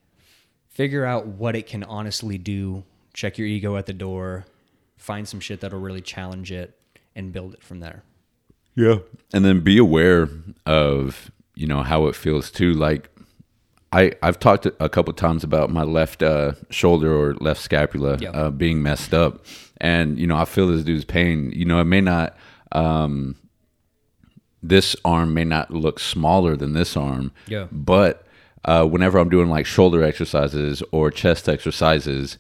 figure 0.69 1.05
out 1.05 1.27
what 1.27 1.57
it 1.57 1.67
can 1.67 1.83
honestly 1.85 2.39
do 2.39 2.85
check 3.13 3.39
your 3.39 3.47
ego 3.49 3.77
at 3.77 3.87
the 3.87 3.93
door 3.93 4.45
find 4.97 5.27
some 5.29 5.41
shit 5.41 5.61
that'll 5.61 5.81
really 5.81 6.01
challenge 6.01 6.51
it 6.53 6.79
and 7.15 7.33
build 7.33 7.53
it 7.55 7.63
from 7.63 7.79
there. 7.81 8.03
Yeah. 8.75 8.99
And 9.33 9.45
then 9.45 9.61
be 9.61 9.77
aware 9.79 10.29
of, 10.67 11.31
you 11.55 11.67
know, 11.67 11.83
how 11.83 12.07
it 12.07 12.17
feels 12.17 12.51
too. 12.51 12.73
Like 12.73 13.11
I, 13.95 14.13
I've 14.23 14.41
talked 14.41 14.67
a 14.67 14.89
couple 14.89 15.13
times 15.15 15.45
about 15.45 15.71
my 15.71 15.83
left 15.85 16.23
uh, 16.23 16.53
shoulder 16.71 17.15
or 17.15 17.35
left 17.35 17.61
scapula 17.61 18.19
Yeah. 18.21 18.31
uh, 18.31 18.51
being 18.51 18.83
messed 18.83 19.15
up. 19.15 19.45
And, 19.81 20.19
you 20.19 20.27
know, 20.27 20.37
I 20.37 20.45
feel 20.45 20.67
this 20.69 20.83
dude's 20.85 21.05
pain. 21.05 21.53
You 21.55 21.65
know, 21.65 21.81
it 21.81 21.85
may 21.85 22.01
not, 22.01 22.37
um, 22.73 23.37
this 24.63 24.97
arm 25.05 25.35
may 25.35 25.45
not 25.45 25.71
look 25.71 26.01
smaller 26.01 26.57
than 26.57 26.73
this 26.73 26.97
arm. 26.97 27.33
Yeah. 27.47 27.67
But 27.71 28.27
uh, 28.65 28.85
whenever 28.87 29.19
I'm 29.19 29.29
doing 29.29 29.49
like 29.49 29.67
shoulder 29.67 30.03
exercises 30.03 30.83
or 30.91 31.11
chest 31.11 31.49
exercises, 31.49 32.39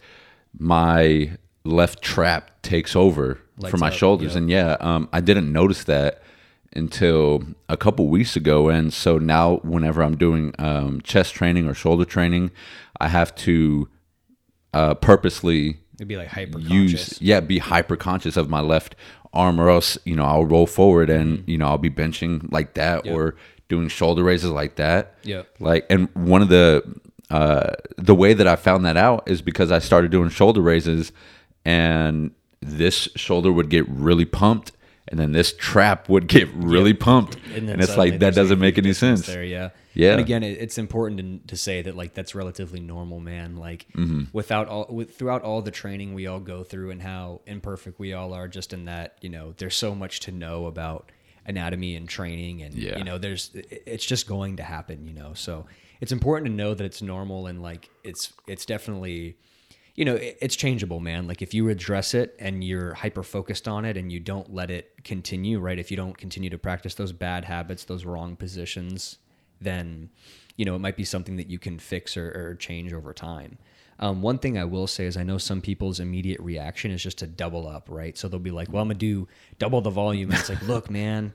my 0.58 1.36
left 1.64 2.02
trap 2.02 2.50
takes 2.62 2.96
over 2.96 3.38
for 3.68 3.76
my 3.76 3.88
up, 3.88 3.92
shoulders. 3.92 4.32
yeah. 4.32 4.38
And 4.38 4.50
yeah, 4.50 4.76
um, 4.80 5.08
I 5.12 5.20
didn't 5.20 5.52
notice 5.52 5.84
that 5.84 6.22
until 6.74 7.42
a 7.68 7.76
couple 7.76 8.08
weeks 8.08 8.36
ago. 8.36 8.68
And 8.68 8.92
so 8.92 9.18
now, 9.18 9.56
whenever 9.62 10.02
I'm 10.02 10.16
doing 10.16 10.54
um, 10.58 11.00
chest 11.02 11.34
training 11.34 11.68
or 11.68 11.74
shoulder 11.74 12.04
training, 12.04 12.50
I 13.00 13.08
have 13.08 13.34
to 13.36 13.88
uh, 14.72 14.94
purposely 14.94 15.78
It'd 15.96 16.08
be 16.08 16.16
like 16.16 16.28
hyper 16.28 16.58
use 16.58 17.20
yeah 17.22 17.38
be 17.38 17.58
hyper 17.58 17.96
conscious 17.96 18.36
of 18.36 18.50
my 18.50 18.60
left 18.60 18.96
arm 19.32 19.60
or 19.60 19.70
else 19.70 19.96
you 20.04 20.16
know 20.16 20.24
i'll 20.24 20.44
roll 20.44 20.66
forward 20.66 21.08
and 21.08 21.44
you 21.46 21.56
know 21.56 21.66
i'll 21.66 21.78
be 21.78 21.88
benching 21.90 22.50
like 22.52 22.74
that 22.74 23.04
Yep. 23.06 23.14
or 23.14 23.36
doing 23.68 23.86
shoulder 23.86 24.24
raises 24.24 24.50
like 24.50 24.74
that 24.74 25.14
yeah 25.22 25.42
like 25.60 25.86
and 25.88 26.08
one 26.14 26.42
of 26.42 26.48
the 26.48 26.82
uh 27.30 27.74
the 27.96 28.14
way 28.16 28.34
that 28.34 28.48
i 28.48 28.56
found 28.56 28.84
that 28.84 28.96
out 28.96 29.22
is 29.28 29.40
because 29.40 29.70
i 29.70 29.78
started 29.78 30.10
doing 30.10 30.28
shoulder 30.30 30.60
raises 30.60 31.12
and 31.64 32.32
this 32.60 33.08
shoulder 33.14 33.52
would 33.52 33.70
get 33.70 33.88
really 33.88 34.24
pumped 34.24 34.72
and 35.08 35.20
then 35.20 35.32
this 35.32 35.52
trap 35.58 36.08
would 36.08 36.26
get 36.28 36.48
really 36.54 36.94
pumped 36.94 37.36
and, 37.54 37.68
then 37.68 37.80
it's 37.80 37.96
like 37.96 38.18
that 38.20 38.34
doesn't 38.34 38.58
make 38.58 38.78
any 38.78 38.92
sense 38.92 39.26
There, 39.26 39.44
yeah, 39.44 39.70
Yeah. 39.92 40.12
And 40.12 40.20
again, 40.20 40.42
it, 40.42 40.58
it's 40.60 40.78
important 40.78 41.20
to, 41.42 41.48
to 41.48 41.56
say 41.56 41.82
that 41.82 41.94
like 41.96 42.14
that's 42.14 42.34
relatively 42.34 42.80
normal, 42.80 43.20
man. 43.20 43.56
Like 43.56 43.86
Mm-hmm. 43.94 44.24
without 44.32 44.66
all 44.68 44.86
with, 44.88 45.16
throughout 45.16 45.42
all 45.42 45.60
the 45.62 45.70
training 45.70 46.14
we 46.14 46.26
all 46.26 46.40
go 46.40 46.64
through 46.64 46.90
and 46.90 47.02
how 47.02 47.40
imperfect 47.46 47.98
we 47.98 48.12
all 48.14 48.32
are, 48.32 48.48
just 48.48 48.72
in 48.72 48.86
that 48.86 49.18
you 49.20 49.28
know 49.28 49.54
there's 49.58 49.76
so 49.76 49.94
much 49.94 50.20
to 50.20 50.32
know 50.32 50.66
about 50.66 51.12
anatomy 51.46 51.94
and 51.96 52.08
training, 52.08 52.62
and 52.62 52.74
Yeah. 52.74 52.96
you 52.98 53.04
know 53.04 53.18
there's 53.18 53.50
it's 53.54 54.04
just 54.06 54.26
going 54.26 54.56
to 54.56 54.62
happen, 54.62 55.04
you 55.06 55.12
know. 55.12 55.34
So 55.34 55.66
it's 56.00 56.12
important 56.12 56.46
to 56.48 56.52
know 56.52 56.72
that 56.74 56.84
it's 56.84 57.02
normal 57.02 57.46
and 57.46 57.62
like 57.62 57.90
it's 58.02 58.32
it's 58.46 58.64
definitely 58.66 59.36
you 59.94 60.04
know 60.04 60.16
it, 60.16 60.38
it's 60.40 60.56
changeable 60.56 61.00
man. 61.00 61.26
Like 61.26 61.42
if 61.42 61.54
you 61.54 61.68
address 61.68 62.14
it 62.14 62.34
and 62.38 62.64
you're 62.64 62.94
hyper 62.94 63.22
focused 63.22 63.68
on 63.68 63.84
it 63.84 63.96
and 63.96 64.10
you 64.10 64.20
don't 64.20 64.52
let 64.52 64.70
it 64.70 65.04
continue 65.04 65.58
right? 65.60 65.78
If 65.78 65.90
you 65.90 65.96
don't 65.96 66.16
continue 66.16 66.50
to 66.50 66.58
practice 66.58 66.94
those 66.94 67.12
bad 67.12 67.44
habits 67.44 67.84
those 67.84 68.04
wrong 68.04 68.36
positions 68.36 69.18
then 69.60 70.10
you 70.56 70.64
know 70.64 70.74
it 70.74 70.80
might 70.80 70.96
be 70.96 71.04
something 71.04 71.36
that 71.36 71.48
you 71.48 71.58
can 71.58 71.78
fix 71.78 72.16
or, 72.16 72.28
or 72.30 72.54
change 72.56 72.92
over 72.92 73.12
time. 73.12 73.58
Um, 74.00 74.22
one 74.22 74.38
thing 74.38 74.58
i 74.58 74.64
will 74.64 74.88
say 74.88 75.06
is 75.06 75.16
i 75.16 75.22
know 75.22 75.38
some 75.38 75.60
people's 75.60 76.00
immediate 76.00 76.40
reaction 76.40 76.90
is 76.90 77.00
just 77.00 77.18
to 77.18 77.28
double 77.28 77.68
up 77.68 77.86
right? 77.88 78.18
So 78.18 78.26
they'll 78.26 78.40
be 78.40 78.50
like 78.50 78.72
well 78.72 78.82
i'm 78.82 78.88
gonna 78.88 78.98
do 78.98 79.28
double 79.60 79.80
the 79.80 79.90
volume. 79.90 80.30
And 80.30 80.40
it's 80.40 80.48
like 80.48 80.62
look 80.62 80.90
man 80.90 81.32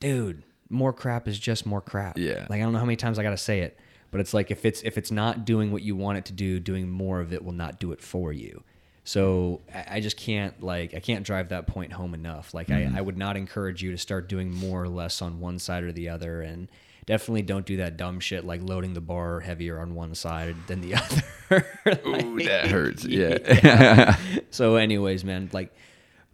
dude 0.00 0.42
more 0.68 0.92
crap 0.92 1.28
is 1.28 1.38
just 1.38 1.66
more 1.66 1.80
crap. 1.80 2.18
Yeah. 2.18 2.46
like 2.50 2.60
i 2.60 2.62
don't 2.64 2.72
know 2.72 2.80
how 2.80 2.84
many 2.84 2.96
times 2.96 3.18
i 3.18 3.22
gotta 3.22 3.36
say 3.36 3.60
it 3.60 3.78
but 4.10 4.20
it's 4.20 4.34
like 4.34 4.50
if 4.50 4.64
it's 4.64 4.82
if 4.82 4.98
it's 4.98 5.10
not 5.10 5.44
doing 5.44 5.72
what 5.72 5.82
you 5.82 5.96
want 5.96 6.18
it 6.18 6.24
to 6.26 6.32
do 6.32 6.58
doing 6.58 6.90
more 6.90 7.20
of 7.20 7.32
it 7.32 7.44
will 7.44 7.52
not 7.52 7.78
do 7.78 7.92
it 7.92 8.00
for 8.00 8.32
you. 8.32 8.62
So 9.04 9.62
i, 9.88 9.98
just 10.00 10.16
can't 10.18 10.62
like 10.62 10.94
i 10.94 11.00
can't 11.00 11.24
drive 11.24 11.48
that 11.48 11.66
point 11.66 11.92
home 11.92 12.14
enough. 12.14 12.52
Like 12.54 12.70
I, 12.70 12.90
I 12.94 13.00
would 13.00 13.16
not 13.16 13.36
encourage 13.36 13.82
you 13.82 13.90
to 13.92 13.98
start 13.98 14.28
doing 14.28 14.54
more 14.54 14.82
or 14.82 14.88
less 14.88 15.22
on 15.22 15.40
one 15.40 15.58
side 15.58 15.84
or 15.84 15.92
the 15.92 16.08
other. 16.08 16.42
And 16.42 16.68
definitely 17.06 17.42
don't 17.42 17.66
do 17.66 17.78
that 17.78 17.96
dumb 17.96 18.20
shit 18.20 18.44
like 18.44 18.60
loading 18.62 18.94
the 18.94 19.00
bar 19.00 19.40
heavier 19.40 19.80
on 19.80 19.94
one 19.94 20.14
side 20.14 20.54
than 20.66 20.80
the 20.80 20.94
other. 21.50 21.66
Ooh, 22.06 22.38
that 22.44 22.66
hurts 22.68 23.04
yeah. 23.04 24.16
So 24.50 24.76
anyways 24.76 25.24
man 25.24 25.48
like 25.52 25.74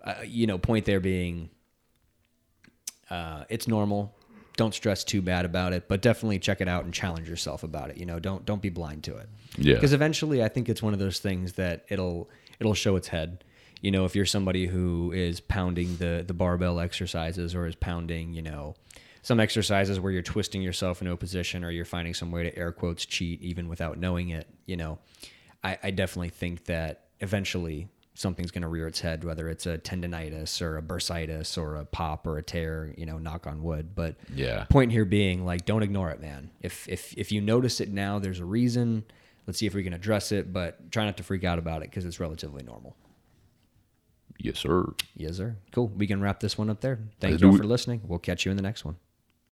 uh, 0.05 0.15
you 0.25 0.47
know 0.47 0.59
point 0.59 0.85
there 0.85 1.01
being 1.01 1.51
uh, 3.11 3.45
it's 3.49 3.69
normal 3.69 4.15
don't 4.57 4.75
stress 4.75 5.05
too 5.05 5.23
bad 5.23 5.45
about 5.45 5.73
it 5.73 5.88
but 5.88 6.03
definitely 6.03 6.38
check 6.38 6.61
it 6.61 6.69
out 6.69 6.85
and 6.85 6.92
challenge 6.95 7.29
yourself 7.29 7.62
about 7.62 7.90
it 7.90 7.97
you 7.97 8.07
know? 8.07 8.19
Don't 8.19 8.45
don't 8.45 8.62
be 8.62 8.71
blind 8.71 9.05
to 9.05 9.16
it. 9.16 9.29
Yeah. 9.59 9.75
because 9.75 9.92
eventually 9.92 10.42
i 10.42 10.49
think 10.49 10.69
it's 10.69 10.83
one 10.83 10.92
of 10.92 10.99
those 10.99 11.19
things 11.19 11.55
that 11.55 11.85
it'll 11.88 12.29
it'll 12.59 12.75
show 12.75 12.97
its 12.97 13.09
head. 13.09 13.45
You 13.83 13.90
know 13.90 14.05
if 14.07 14.16
you're 14.16 14.27
somebody 14.27 14.66
who 14.66 15.12
is 15.12 15.40
pounding 15.40 15.97
the 15.97 16.25
the 16.27 16.35
barbell 16.35 16.81
exercises 16.81 17.55
or 17.55 17.66
is 17.66 17.77
pounding 17.77 18.33
you 18.33 18.42
know 18.42 18.75
some 19.23 19.38
exercises 19.40 20.01
where 20.01 20.12
you're 20.12 20.23
twisting 20.23 20.62
yourself 20.62 21.03
into 21.03 21.12
a 21.12 21.16
position 21.16 21.62
or 21.64 21.71
you're 21.71 21.85
finding 21.85 22.14
some 22.14 22.31
way 22.31 22.45
to 22.45 22.57
air 22.59 22.73
quotes 22.73 23.05
cheat 23.05 23.42
even 23.42 23.69
without 23.69 23.99
knowing 23.99 24.31
it 24.31 24.49
you 24.64 24.77
know 24.77 24.99
i, 25.62 25.79
I 25.83 25.90
definitely 25.90 26.31
think 26.31 26.64
that 26.64 27.09
eventually 27.21 27.88
something's 28.19 28.51
going 28.51 28.63
to 28.63 28.69
rear 28.69 28.87
its 28.89 29.01
head 29.01 29.23
whether 29.25 29.49
it's 29.49 29.67
a 29.67 29.79
tendonitis 29.79 30.61
or 30.63 30.79
a 30.79 30.83
bursitis 30.83 31.57
or 31.59 31.77
a 31.77 31.85
pop 31.85 32.27
or 32.27 32.39
a 32.39 32.43
tear 32.43 32.93
you 32.97 33.07
know 33.07 33.19
knock 33.19 33.47
on 33.47 33.63
wood. 33.63 33.95
But 33.95 34.17
Yeah. 34.35 34.65
point 34.65 34.91
here 34.93 35.05
being 35.05 35.45
like 35.45 35.65
don't 35.67 35.83
ignore 35.83 36.11
it 36.11 36.21
man. 36.21 36.51
If 36.61 36.89
if 36.89 37.13
if 37.17 37.31
you 37.31 37.41
notice 37.41 37.81
it 37.81 37.91
now 37.93 38.19
there's 38.19 38.41
a 38.41 38.45
reason. 38.45 39.05
Let's 39.47 39.59
see 39.61 39.67
if 39.67 39.75
we 39.75 39.85
can 39.85 39.93
address 39.93 40.33
it 40.33 40.53
but 40.53 40.91
try 40.91 41.05
not 41.05 41.17
to 41.19 41.23
freak 41.23 41.45
out 41.45 41.59
about 41.59 41.83
it 41.83 41.91
because 41.91 42.05
it's 42.05 42.19
relatively 42.19 42.63
normal. 42.65 42.97
Yes 44.39 44.59
sir. 44.59 44.87
Yes 45.15 45.37
sir. 45.37 45.57
Cool. 45.73 45.89
We 45.89 46.07
can 46.07 46.21
wrap 46.21 46.41
this 46.41 46.59
one 46.59 46.69
up 46.69 46.81
there. 46.81 46.99
Thank 47.21 47.33
Let's 47.33 47.43
you 47.43 47.51
all 47.51 47.57
for 47.57 47.65
listening. 47.65 48.03
We'll 48.07 48.19
catch 48.19 48.45
you 48.45 48.51
in 48.51 48.57
the 48.57 48.63
next 48.63 48.85
one 48.85 48.97